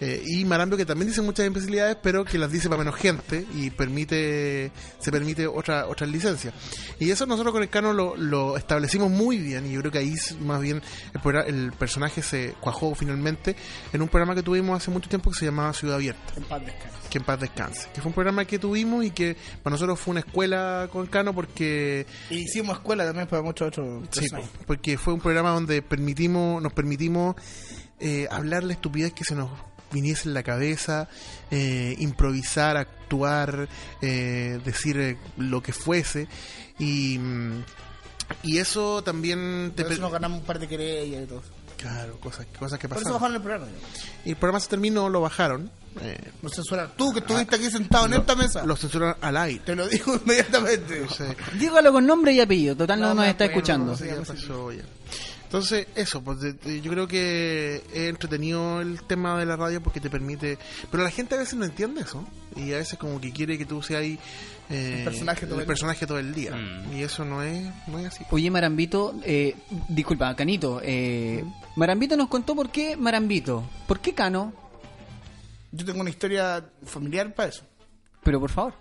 [0.05, 3.47] Eh, y Marambio, que también dice muchas imbecilidades, pero que las dice para menos gente
[3.55, 6.53] y permite se permite otra, otras licencias.
[6.99, 9.99] Y eso nosotros con el Cano lo, lo establecimos muy bien y yo creo que
[9.99, 10.83] ahí más bien
[11.15, 13.55] el, el personaje se cuajó finalmente
[13.93, 16.67] en un programa que tuvimos hace mucho tiempo que se llamaba Ciudad Abierta En paz
[16.67, 17.09] descanse.
[17.09, 17.89] que en paz descanse.
[17.95, 21.33] Que fue un programa que tuvimos y que para nosotros fue una escuela con Cano
[21.33, 24.27] porque Y hicimos escuela también para muchos otros sí,
[24.67, 27.37] porque fue un programa donde permitimos nos permitimos
[28.01, 29.49] eh, hablar la estupidez que se nos
[29.93, 31.09] viniese en la cabeza,
[31.51, 33.69] eh, improvisar, actuar,
[34.01, 36.29] eh, decir eh, lo que fuese
[36.79, 37.65] y mm,
[38.45, 41.43] y eso también te Por eso nos ganamos un par de querellas y todo.
[41.77, 43.67] claro cosas cosas que Por eso pasaron bajaron el programa.
[44.25, 45.71] y el programa se terminó lo bajaron
[46.01, 46.93] eh, No censuraron.
[46.97, 48.65] Tú que estuviste aquí sentado en esta mesa.
[48.65, 51.03] lo censuraron al aire Te lo digo inmediatamente.
[51.03, 53.93] Entonces, Dígalo con nombre y apellido, total no, No, nos no, está escuchando.
[53.93, 54.07] no sé.
[54.07, 54.83] ya pasó ya.
[55.53, 59.83] Entonces, eso, pues de- de- yo creo que es entretenido el tema de la radio
[59.83, 60.57] porque te permite.
[60.91, 62.27] Pero la gente a veces no entiende eso.
[62.57, 64.19] Y a veces, como que quiere que tú seas ahí.
[64.71, 66.57] eh, El personaje todo el el personaje todo el día.
[66.57, 66.95] Mm.
[66.97, 68.25] Y eso no es, no es así.
[68.31, 69.55] Oye, Marambito, eh,
[69.91, 71.45] disculpa, Canito, eh,
[71.77, 74.55] Marambito nos contó por qué Marambito, por qué Cano,
[75.71, 77.63] Yo tengo una historia familiar para eso.
[78.23, 78.75] pero por favor.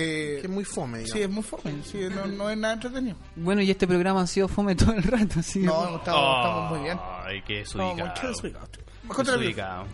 [0.00, 1.82] Eh, Que es muy fome, sí, es muy fome.
[1.84, 3.16] Sí, no, no es nada entretenido.
[3.36, 5.60] Bueno, y este programa ha sido fome todo el rato, así.
[5.60, 6.98] No, estamos, estamos muy bien.
[7.24, 8.28] Ay, qué desubicado.
[8.28, 8.68] desubicados.
[9.08, 9.86] Cuéntale, Desubicado.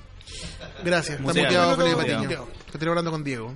[0.84, 1.96] Gracias, está Muteado, Felipe.
[1.96, 2.46] Patiño.
[2.72, 3.54] Estoy hablando con Diego.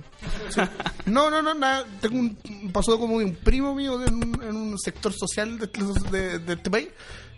[1.05, 1.85] No, no, no, nada.
[1.99, 5.65] Tengo un pasó como de un primo mío de un- en un sector social de,
[5.65, 6.87] este- de- de este país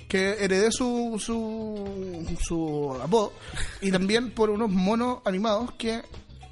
[0.07, 3.32] que heredé su, su, su apodo
[3.80, 6.01] y también por unos monos animados que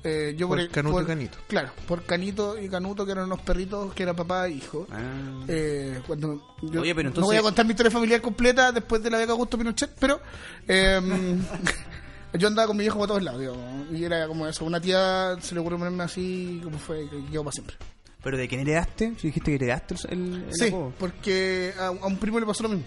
[0.04, 1.38] eh, yo Por el- Canuto y Canito.
[1.48, 4.88] Claro, por Canito y Canuto que eran unos perritos que eran papá e hijo.
[4.92, 5.44] Ah.
[5.48, 9.02] Eh, cuando yo Oye, pero No voy entonces- a contar mi historia familiar completa después
[9.04, 10.22] de la beca Augusto Pinochet, pero
[10.68, 11.00] eh,
[12.34, 14.64] yo andaba con mi viejo por todos lados, digamos, y era como eso.
[14.66, 17.76] Una tía se le ocurrió ponerme así, como fue, que quedó para siempre.
[18.24, 19.14] ¿Pero de quién heredaste?
[19.18, 20.94] Si dijiste que heredaste el, el Sí, apodo.
[21.00, 22.86] porque a, a un primo le pasó lo mismo.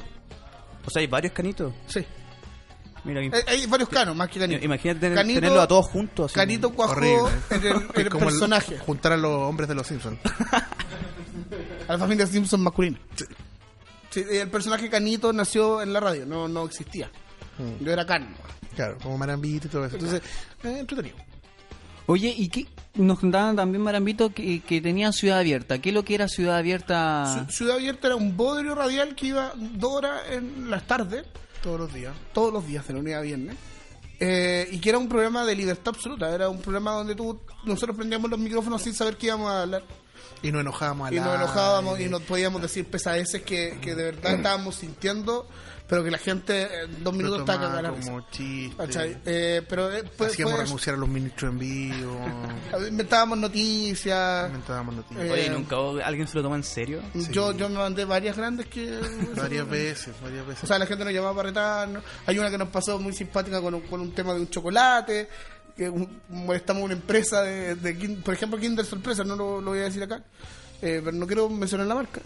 [0.86, 1.72] O sea, hay varios canitos.
[1.86, 2.04] Sí.
[3.04, 4.64] Mira, Hay, hay varios canos, más que Canito.
[4.64, 6.26] imagínate tener- Canito- tenerlo a todos juntos.
[6.30, 6.34] así.
[6.34, 7.30] Canito cuajó Horrible.
[7.50, 10.18] en el, en el Es como el- personaje, juntar a los hombres de los Simpsons.
[11.88, 12.98] a la familia Simpson masculina.
[14.10, 17.10] Sí, el personaje Canito nació en la radio, no, no existía.
[17.58, 17.84] Mm.
[17.84, 18.34] Yo era Can.
[18.76, 19.96] Claro, como Marambito y todo eso.
[19.96, 20.22] Entonces,
[20.64, 21.16] eh, entretenido.
[22.06, 22.66] Oye, ¿y qué?
[22.94, 25.78] Nos contaban también, Marambito, que, que tenían Ciudad Abierta.
[25.78, 27.24] ¿Qué es lo que era Ciudad Abierta?
[27.46, 31.24] Ci- Ciudad Abierta era un bodrio radial que iba dos horas en las tardes,
[31.62, 32.14] Todos los días.
[32.32, 33.56] todos los días, de lunes a viernes.
[34.20, 36.32] eh, y que era un programa de libertad absoluta.
[36.34, 39.82] Era un programa donde tú, nosotros prendíamos los micrófonos sin saber qué íbamos a hablar.
[40.42, 44.34] Y nos enojábamos Y nos enojábamos y nos podíamos decir pesadeces que, que de verdad
[44.36, 45.46] estábamos sintiendo,
[45.92, 49.20] pero que la gente en dos Lo minutos está cagada como chiste.
[49.26, 52.18] Eh, pero eh, pues, Hacíamos pues, renunciar a los ministros en vivo.
[52.88, 54.46] inventábamos noticias.
[54.46, 55.26] Inventábamos noticias.
[55.26, 55.76] Eh, Oye, ¿nunca
[56.06, 57.02] alguien se lo toma en serio?
[57.30, 59.00] Yo, yo me mandé varias grandes que...
[59.36, 60.64] varias veces, varias veces.
[60.64, 62.02] O sea, la gente nos llamaba para retarnos.
[62.24, 65.28] Hay una que nos pasó muy simpática con un, con un tema de un chocolate.
[65.76, 65.92] Que
[66.30, 67.76] molestamos a una empresa de,
[68.24, 70.24] por ejemplo, Kinder Sorpresa, no lo, lo voy a decir acá.
[70.82, 72.20] Eh, pero no quiero mencionar la marca.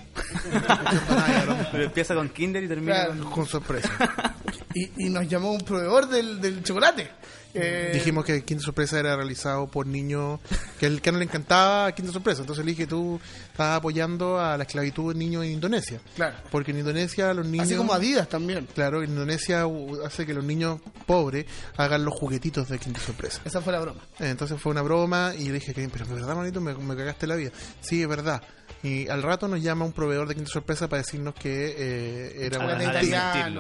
[1.73, 3.23] Pero empieza con Kinder y termina Claro.
[3.25, 3.31] con...
[3.33, 3.91] con sorpresa.
[4.75, 7.11] Y, y nos llamó un proveedor del, del chocolate.
[7.59, 10.41] Eh, Dijimos que Quinta Sorpresa era realizado por niños
[10.79, 12.43] que el que no le encantaba Quinta Sorpresa.
[12.43, 13.19] Entonces le dije, tú
[13.51, 15.99] estás apoyando a la esclavitud de niños en Indonesia.
[16.17, 16.37] Claro.
[16.51, 17.67] Porque en Indonesia los niños...
[17.67, 18.69] Así como Adidas también.
[18.75, 19.65] Claro, en Indonesia
[20.05, 21.47] hace que los niños pobres
[21.79, 23.41] hagan los juguetitos de Quinta Sorpresa.
[23.47, 24.03] Esa fue la broma.
[24.21, 26.95] Eh, Entonces fue una broma y le dije, que pero de verdad, manito, me, me
[26.95, 27.53] cagaste la vida.
[27.81, 28.43] Sí, es verdad.
[28.87, 32.59] Y al rato nos llama un proveedor de Quinta Sorpresa para decirnos que eh, era
[32.59, 33.59] una Chocolate mentira.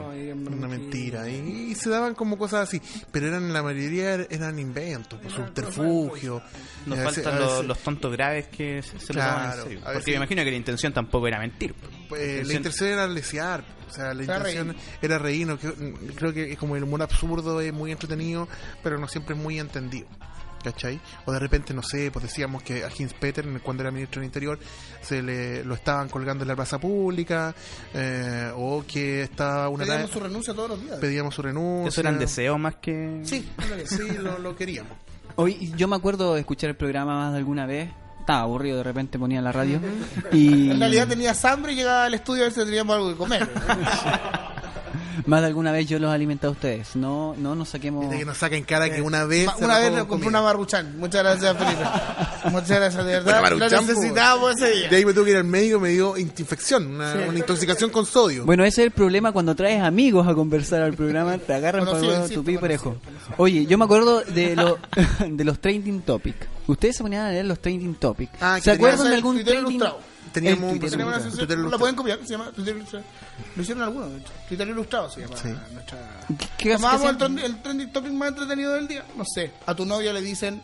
[0.56, 1.28] Una mentira.
[1.28, 2.80] Y, y se daban como cosas así.
[3.10, 6.42] Pero eran la mayoría eran inventos, pues, subterfugios.
[6.86, 9.78] Nos veces- faltan los, los tontos graves que se, se lo toman Claro, en serio.
[9.80, 11.74] a Porque veces- me imagino que la intención tampoco era mentir.
[12.16, 13.64] eh, la intención era lesear.
[13.88, 14.80] O sea, la Era intención reír.
[15.00, 15.58] era reírnos.
[15.60, 15.72] que-
[16.16, 18.48] Creo que es como el humor absurdo es muy entretenido,
[18.82, 20.06] pero no siempre es muy entendido.
[20.66, 20.98] ¿Cachai?
[21.26, 24.26] O de repente, no sé, pues decíamos que a Hins Peter, cuando era ministro del
[24.26, 24.58] Interior,
[25.00, 27.54] se le lo estaban colgando en la plaza pública,
[27.94, 30.98] eh, o que estaba una Pedíamos su renuncia todos los días.
[30.98, 31.88] pedíamos su renuncia.
[31.88, 33.20] Eso eran deseos más que...
[33.22, 33.48] Sí,
[33.84, 34.92] Sí, lo, lo queríamos.
[35.36, 37.88] Hoy yo me acuerdo de escuchar el programa más de alguna vez.
[38.18, 39.78] Estaba aburrido, de repente ponía la radio.
[40.32, 43.16] Y En realidad tenías hambre y llegaba al estudio a ver si teníamos algo que
[43.16, 43.48] comer.
[45.24, 46.94] Más de alguna vez yo los he alimentado a ustedes.
[46.96, 48.10] No, no nos saquemos.
[48.10, 49.48] De que nos saquen cara que una vez.
[49.60, 50.28] Una vez compré comida.
[50.28, 50.98] una maruchan.
[50.98, 51.82] Muchas gracias, Felipe.
[52.50, 53.50] Muchas gracias, de Una verdad.
[53.50, 53.72] Lo pues.
[53.86, 54.88] necesitábamos ese día.
[54.90, 57.18] De ahí me tuve que ir al médico y me dio infección, una, Sí.
[57.28, 58.44] una intoxicación con sodio.
[58.44, 61.92] Bueno, ese es el problema cuando traes amigos a conversar al programa, te agarran para
[61.98, 62.96] Conocido, el insisto, tu pi parejo.
[63.04, 64.78] conocido, Oye, yo me acuerdo de, lo,
[65.28, 66.46] de los trending topics.
[66.66, 68.32] Ustedes se ponían a leer los trending topics.
[68.40, 69.66] Ah, ¿Se acuerdan de algún trending?
[69.76, 69.98] ilustrado.
[70.40, 73.04] Teníamos un Twitter una Twitter la pueden copiar, se llama Twitter Ilustrado.
[73.56, 74.32] Lo hicieron algunos, de hecho.
[74.48, 75.48] Twitter Ilustrado se llama Sí.
[75.72, 75.98] nuestra...
[76.38, 79.04] ¿Qué- qué Tomábamos el, trend- el trending topic más entretenido del día.
[79.16, 80.60] No sé, a tu novia le dicen,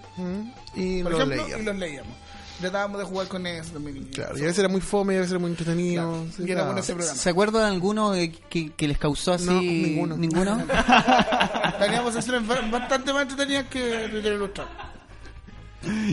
[0.75, 1.63] Y por lo ejemplo, leíamos.
[1.63, 2.17] y los leíamos.
[2.61, 4.05] Tratábamos de jugar con eso también.
[4.13, 6.27] Claro, y a veces era muy fome, y a veces era muy entretenido.
[6.37, 7.19] sí, y era bueno ese programa.
[7.19, 9.47] ¿Se acuerdan alguno de que, que les causó así?
[9.47, 10.17] No, ninguno.
[10.17, 10.65] ¿Ninguno?
[11.81, 14.71] Teníamos secciones ba- bastante más entretenidas que Twitter Ilustrado.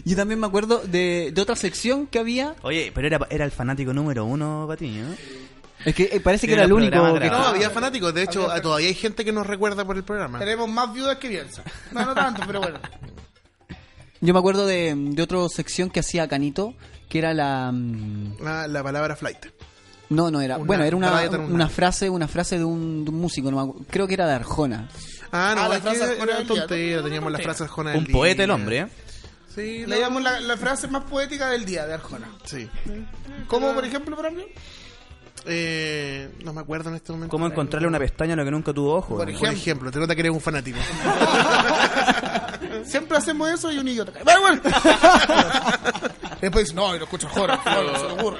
[0.06, 2.56] Yo también me acuerdo de, de otra sección que había.
[2.64, 5.04] Oye, pero era, era el fanático número uno, Patiño.
[5.10, 5.16] ¿no?
[5.86, 6.92] Es que eh, parece que era el único.
[7.20, 8.14] que- No, había fanáticos.
[8.14, 10.40] De hecho, Había- todavía hay gente que nos recuerda por el programa.
[10.40, 11.64] Tenemos más viudas que Bielsa.
[11.92, 12.80] No, no tanto, pero bueno.
[14.22, 16.74] Yo me acuerdo de, de otra sección que hacía Canito,
[17.08, 17.72] que era la.
[17.72, 19.46] mm, La, la palabra flight.
[20.10, 20.58] No, no era.
[20.58, 23.86] Una- bueno, era una, una frase, una frase de un, de un músico, no me
[23.86, 24.90] creo que era de Arjona.
[25.32, 27.04] Ah, no, Ah, la frase Arjona era tontera.
[27.04, 27.44] Teníamos las Tontera.
[27.44, 28.88] frases Arjona Un poeta el hombre, ¿eh?
[29.60, 32.28] Sí, no, Leíamos la, la frase más poética del día de Arjona.
[32.46, 32.70] sí.
[33.48, 34.46] ¿Cómo, por ejemplo, para mí?
[35.46, 37.32] Eh, no me acuerdo en este momento.
[37.32, 39.18] ¿Cómo encontrarle una pestaña a lo que nunca tuvo ojo?
[39.18, 39.40] Por ¿no?
[39.40, 40.78] Por ejemplo, te nota que eres un fanático.
[42.84, 44.24] Siempre hacemos eso y un idiota cae.
[44.26, 44.62] Pero bueno.
[46.42, 47.60] Después dice, no, y lo escucho Arjona.
[47.66, 48.40] No, se le ocurre.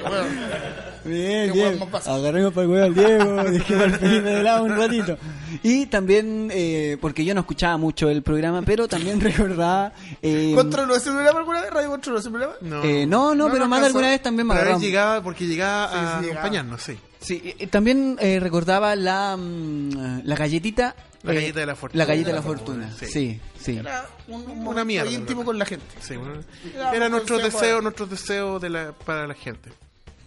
[1.06, 2.14] Bien, pasa.
[2.16, 5.18] Agarremos para el huevo al Diego, dejemos al Felipe de lado un ratito.
[5.64, 9.92] Y también, eh, porque yo no escuchaba mucho el programa, pero también recordaba.
[10.22, 11.72] Eh, ¿Controló ese programa alguna vez?
[11.72, 12.54] ¿Radio controló ese programa?
[12.62, 12.84] No.
[12.84, 14.78] eh, no, no, No, pero no más de alguna vez también me Pero a agarraba.
[14.80, 16.40] veces llegaba porque llegaba a Sí, sí, llegaba.
[16.42, 16.98] acompañarnos, sí.
[17.22, 20.96] Sí, y- y también eh, recordaba la, mm, la galletita.
[21.24, 21.98] La eh, galleta de la fortuna.
[21.98, 23.06] La galleta de la fortuna, Sí.
[23.08, 23.78] sí, sí.
[23.78, 25.86] Era un, un Una mierda, íntimo con la gente.
[26.00, 26.36] Sí, bueno,
[26.74, 29.70] Era era nuestro deseo, de- nuestro deseo de la, para la gente.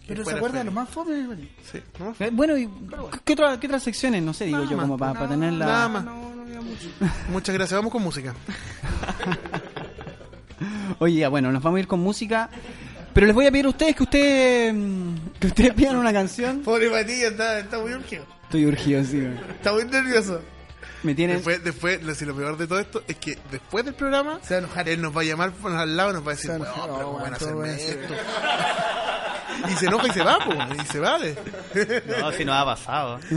[0.07, 1.13] Pero se acuerda de lo más fome?
[1.71, 2.13] Sí, ¿no?
[2.19, 2.69] Eh, Bueno, y
[3.23, 4.21] ¿qué, otra- qué otras secciones?
[4.21, 5.65] No sé, digo Nada yo, más, como para nada- tenerla.
[5.65, 6.05] nada más.
[6.05, 6.87] No, no había mucho.
[7.31, 7.77] Muchas gracias.
[7.77, 8.33] Vamos con música.
[10.99, 12.49] Oye, ya, bueno, nos vamos a ir con música.
[13.13, 16.61] Pero les voy a pedir a ustedes que ustedes, mm, que ustedes pidan una canción.
[16.61, 18.25] Pobre Matías, está, está muy urgido.
[18.43, 19.23] Estoy urgido, sí.
[19.55, 20.41] Está muy nervioso.
[21.03, 21.35] Me tienen.
[21.37, 24.53] Después, después, lo, si lo peor de todo esto es que después del programa, Se
[24.55, 24.89] va a enojar.
[24.89, 26.69] él nos va a llamar por al lado y nos va a decir, Se va
[26.69, 26.89] a "Weón, enojar.
[26.89, 28.13] pero No, ¿cómo van a todo hacerme esto?
[29.69, 31.19] Y se enoja y se va, po, y se va.
[31.19, 31.35] De...
[32.19, 33.19] No, si nos ha pasado.
[33.29, 33.35] Sí,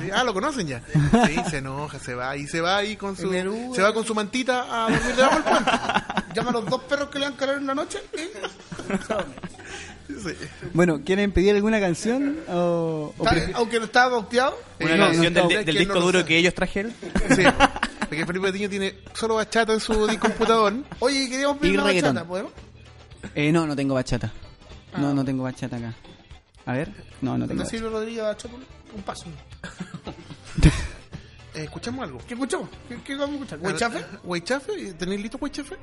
[0.00, 0.10] sí.
[0.12, 0.82] Ah, lo conocen ya.
[1.26, 3.30] Sí, se enoja, se va y se va ahí con su,
[3.74, 5.70] se va con su mantita a dormir debajo del puente.
[6.34, 8.30] Llama a los dos perros que le dan calor en la noche y
[10.08, 10.34] Sí.
[10.74, 12.38] Bueno, ¿quieren pedir alguna canción?
[12.48, 13.24] O, o
[13.54, 14.58] Aunque no estaba bautiado.
[14.80, 16.26] Una no, canción no, del, no, del disco no duro sé.
[16.26, 16.92] que ellos trajeron.
[17.34, 17.42] Sí.
[18.00, 20.74] Porque Felipe Tiño tiene solo bachata en su computador.
[20.98, 22.14] Oye, queríamos pedir Y una reggaetón.
[22.14, 22.52] bachata, ¿podemos?
[23.34, 24.32] Eh, no, no tengo bachata.
[24.92, 24.98] Ah.
[25.00, 25.94] No, no tengo bachata acá.
[26.66, 26.90] A ver,
[27.22, 27.58] no, no tengo.
[27.60, 27.70] Bachata.
[27.70, 28.54] Silvio Rodríguez bachata,
[28.94, 29.26] un paso.
[31.54, 32.18] Eh, ¿Escuchamos algo?
[32.26, 32.66] ¿Qué escuchamos?
[32.88, 33.58] ¿Qué, qué vamos a escuchar?
[33.60, 34.04] ¿Huechafe?
[34.24, 34.94] ¿Huaychafe?
[34.94, 35.76] ¿Tenéis listo Huaychafe?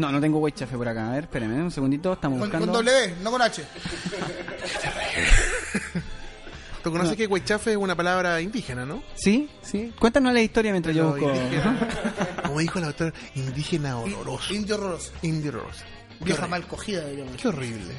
[0.00, 1.08] No, no tengo huechafe por acá.
[1.10, 2.12] A ver, espérenme un segundito.
[2.14, 2.66] Estamos Con, buscando.
[2.66, 3.62] con doble D, no con H.
[6.82, 9.02] ¿Tú conoces que Huaychafe es una palabra indígena, no?
[9.14, 9.92] Sí, sí.
[9.98, 11.28] Cuéntanos la historia mientras yo busco.
[11.34, 11.88] indígena.
[12.46, 14.54] Como dijo la doctora, indígena horroroso.
[14.54, 15.12] Indio horroroso.
[15.20, 15.84] Indio horroroso.
[16.18, 16.48] Qué Vieja horrible.
[16.60, 17.36] mal cogida, diríamos.
[17.36, 17.94] Qué horrible.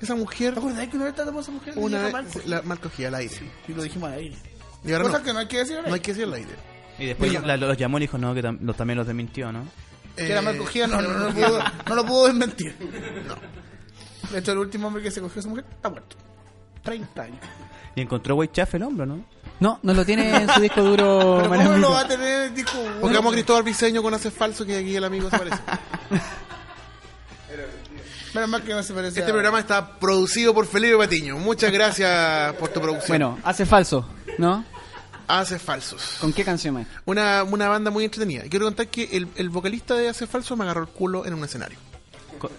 [0.00, 1.74] Esa mujer, ¿Te acuerdas que una vez tratamos a esa mujer?
[1.76, 2.44] una vez mal cogida?
[2.56, 3.34] la mal cogida al aire.
[3.68, 4.36] Y lo dijimos al aire.
[4.84, 6.02] Y ahora Cosas no, que no hay que decir al no hay aire.
[6.02, 6.50] que decir al aire.
[6.98, 9.64] Y después la- los llamó y dijo no, que tam- los, también los desmintió, ¿no?
[10.16, 11.58] Que era mal Eh, cogida, no, no, no, lo pudo,
[11.88, 12.76] no lo pudo desmentir.
[14.30, 16.16] De hecho, el último hombre que se cogió a esa mujer está muerto.
[16.82, 17.38] 30 años.
[17.94, 19.24] Y encontró White Chafe el hombre, ¿no?
[19.58, 21.38] No, no lo tiene en su disco duro.
[21.42, 21.78] Pero ¿cómo Manolito.
[21.88, 22.54] lo va a tener?
[22.54, 25.58] Dijo, Porque vamos a Cristóbal Briseño con hace falso que aquí el amigo se parece.
[28.34, 31.36] Menos mal que no se parece Este a- programa está producido por Felipe Patiño.
[31.38, 33.08] Muchas gracias por tu producción.
[33.08, 34.06] Bueno, hace falso,
[34.38, 34.64] ¿no?
[35.38, 36.16] Hace falsos.
[36.20, 36.86] ¿Con qué canción más?
[37.04, 38.44] Una, una banda muy entretenida.
[38.44, 41.34] Y quiero contar que el, el vocalista de Hace Falso me agarró el culo en
[41.34, 41.78] un escenario.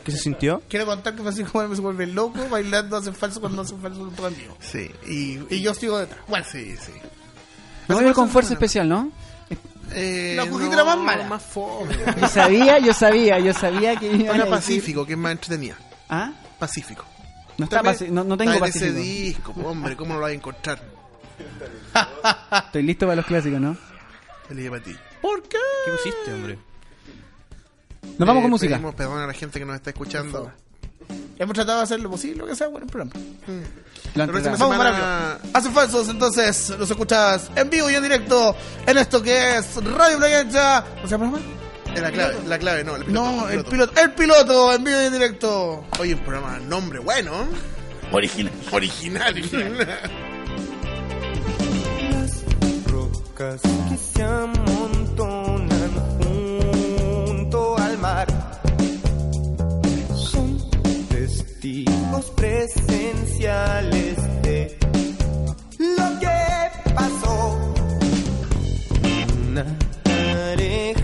[0.03, 0.61] ¿Qué se sintió?
[0.69, 4.13] Quiero contar que Francisco Manuel se vuelve loco bailando hace falso cuando hace falso un
[4.25, 4.55] en vivo.
[4.61, 4.91] Sí.
[5.07, 6.19] Y, Y yo sigo detrás.
[6.27, 6.91] Bueno, Sí, sí.
[7.87, 8.59] No veo con fuerza bueno.
[8.59, 9.11] especial, ¿no?
[9.93, 11.27] Eh, La cogiste la más mala.
[11.27, 11.93] Más fome.
[12.21, 15.31] Yo sabía, yo sabía, yo sabía que iban a Una decir- Pacífico, que es más
[15.33, 15.75] entretenida.
[16.09, 16.31] ¿Ah?
[16.59, 17.03] Pacífico.
[17.57, 18.99] No, está paci- no, no tengo está en ese pacífico.
[19.03, 20.81] disco, po, hombre, ¿cómo no lo vas a encontrar?
[22.65, 23.77] Estoy listo para los clásicos, ¿no?
[24.47, 24.97] Felipe Patiño.
[25.21, 25.57] ¿Por qué?
[25.85, 26.57] ¿Qué pusiste, hombre?
[28.17, 28.73] Nos vamos Eh, con música.
[28.75, 30.51] Pedimos perdón a la gente que nos está escuchando.
[31.37, 33.11] Hemos tratado de hacer lo posible, lo que sea, bueno, el programa.
[33.15, 34.55] Lo La próxima.
[34.57, 35.49] Vamos, semana- Marambio.
[35.53, 38.55] Hace falsos, entonces los escuchas en vivo y en directo
[38.85, 40.83] en esto que es Radio Playa Ancha.
[40.95, 41.39] ¿Cómo se llama?
[41.95, 43.31] Es la clave, la clave, no, el piloto.
[43.31, 43.69] No, el piloto.
[43.71, 44.01] piloto.
[44.01, 45.85] El piloto en vivo y en directo.
[45.99, 47.31] Oye, un programa, nombre bueno.
[48.11, 48.53] Original.
[48.71, 49.35] Original.
[53.41, 58.27] rocas que se amontonan junto al mar
[60.15, 60.57] son
[61.09, 64.77] testigos presenciales de
[65.79, 67.73] lo que pasó.
[69.49, 69.65] Una
[70.03, 71.00] pareja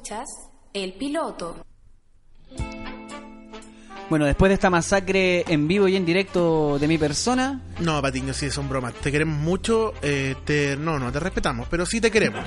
[0.00, 0.30] Escuchas
[0.72, 1.66] El Piloto.
[4.08, 8.32] Bueno, después de esta masacre en vivo y en directo de mi persona, No, Patiño,
[8.32, 8.94] sí, son bromas.
[8.94, 9.92] Te queremos mucho.
[10.00, 12.42] Eh, te, no, no, te respetamos, pero sí te queremos.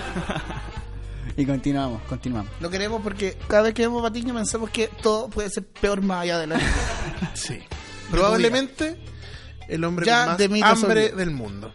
[1.37, 2.51] y continuamos, continuamos.
[2.59, 6.01] Lo queremos porque cada vez que vemos a Patiño pensamos que todo puede ser peor
[6.01, 6.59] más allá de la
[7.35, 7.59] Sí.
[8.09, 8.97] Probablemente
[9.67, 11.71] el hombre Ya con más de hambre del mundo.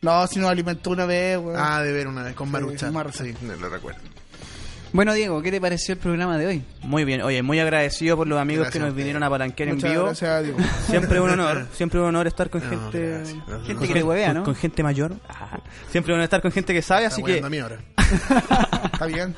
[0.00, 1.56] No, si nos alimentó una vez, weón.
[1.58, 2.52] Ah, de ver una vez con Sí.
[2.52, 3.12] Maruchan.
[3.12, 4.00] Sí, no lo recuerdo.
[4.92, 6.62] Bueno, Diego, ¿qué te pareció el programa de hoy?
[6.82, 9.78] Muy bien, oye, muy agradecido por los amigos Gracias que nos vinieron a palanquear en
[9.78, 10.04] vivo.
[10.04, 10.56] gracias a Dios.
[10.86, 13.38] Siempre un honor, siempre un honor estar con No, gente gracias.
[13.66, 14.44] Gente que le huevea, ¿no?
[14.44, 15.14] con gente mayor.
[15.28, 15.58] Ah,
[15.90, 17.78] siempre un honor estar con gente que sabe, así está que a mí ahora.
[18.92, 19.34] Está bien.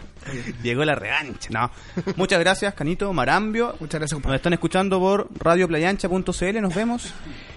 [0.62, 1.48] llegó la revancha.
[1.50, 1.70] No.
[2.16, 3.74] Muchas gracias, Canito, Marambio.
[3.80, 4.36] Muchas gracias, Nos compadre.
[4.36, 6.60] están escuchando por radioplayancha.cl.
[6.60, 7.14] Nos vemos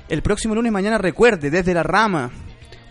[0.08, 0.72] el próximo lunes.
[0.72, 2.32] Mañana recuerde, desde la rama,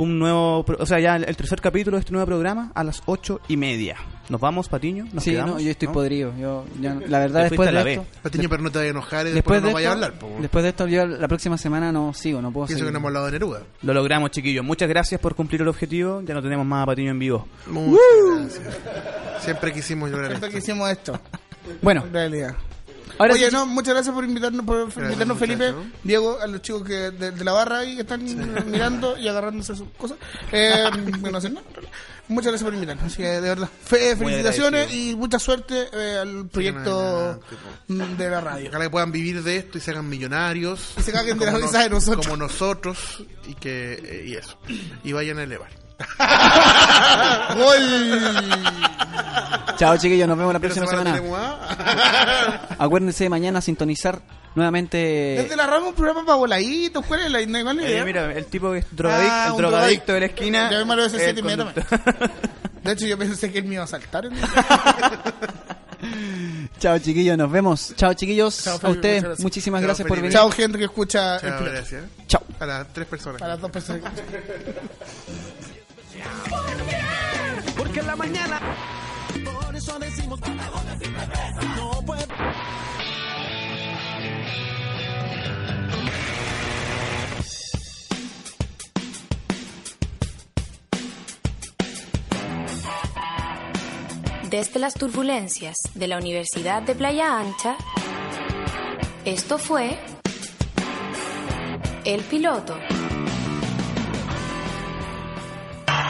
[0.01, 3.03] un nuevo, pro- o sea, ya el tercer capítulo de este nuevo programa a las
[3.07, 3.97] ocho y media.
[4.31, 5.07] Nos vamos, Patiño.
[5.13, 5.93] Nos sí, quedamos, no, yo estoy ¿no?
[5.95, 6.33] podrido.
[6.39, 7.93] Yo, ya- la verdad, después a la de B.
[7.95, 9.95] esto, Patiño, pero no te vayas a enojar y después después, de no vayas a
[9.95, 10.19] esto, hablar.
[10.37, 10.41] po.
[10.41, 12.89] después de esto, yo la próxima semana no sigo, no puedo Pienso seguir.
[12.89, 13.63] que no hemos hablado de Neruda.
[13.83, 14.65] Lo logramos, chiquillos.
[14.65, 16.23] Muchas gracias por cumplir el objetivo.
[16.23, 17.47] Ya no tenemos más a Patiño en vivo.
[17.67, 18.01] Muchas
[18.37, 18.79] gracias.
[19.41, 20.59] Siempre quisimos lograr Siempre esto.
[20.59, 21.21] que hicimos esto,
[21.83, 22.55] Bueno, en realidad.
[23.21, 25.75] Ahora Oye, sí- no, muchas gracias por invitarnos, por invitarnos Felipe.
[26.03, 28.25] Diego, a los chicos que de, de la barra ahí que están
[28.71, 30.17] mirando y agarrándose sus cosas.
[30.51, 30.85] Eh,
[31.31, 31.67] no hacen nada.
[32.29, 33.05] Muchas gracias por invitarnos.
[33.05, 37.41] Así que, de verdad, fe- felicitaciones y mucha suerte eh, al proyecto
[37.89, 38.69] mm, de la radio.
[38.71, 40.95] Ojalá que puedan vivir de esto y se hagan millonarios.
[40.97, 42.27] Y se caguen de la como risa de nosotros.
[42.27, 43.23] Como nosotros.
[43.47, 44.57] Y que eh, y eso.
[45.05, 45.69] Y vayan a elevar.
[49.77, 51.17] Chao, chiquillos, nos vemos la próxima semana
[52.79, 54.21] Acuérdense de mañana sintonizar
[54.55, 54.97] nuevamente.
[55.43, 58.05] Desde la rama un programa para voladitos, ¿cuál es la, cuál es Eh, idea?
[58.05, 60.71] mira, el tipo que es drogadic- Ah, el drogadicto de la esquina.
[60.71, 61.73] Ya me lo ese el.
[62.85, 64.25] De hecho, yo pensé que él me iba a saltar.
[64.25, 64.37] ¿no?
[66.79, 67.93] Chao, chiquillos, nos vemos.
[67.97, 68.65] Chao, chiquillos.
[68.65, 69.45] Chao, a ustedes, gracias.
[69.45, 70.33] muchísimas Chao, gracias por venir.
[70.33, 71.75] Chao, gente que escucha el Chao, piloto.
[71.77, 72.05] gracias.
[72.27, 72.43] Chao.
[72.59, 73.43] A las tres personas.
[73.43, 74.11] A las dos personas.
[77.77, 78.61] Porque en la mañana.
[79.45, 80.41] Por eso decimos.
[81.77, 82.27] No puede.
[94.51, 97.77] Desde las turbulencias de la Universidad de Playa Ancha,
[99.25, 99.97] esto fue
[102.05, 102.77] El Piloto.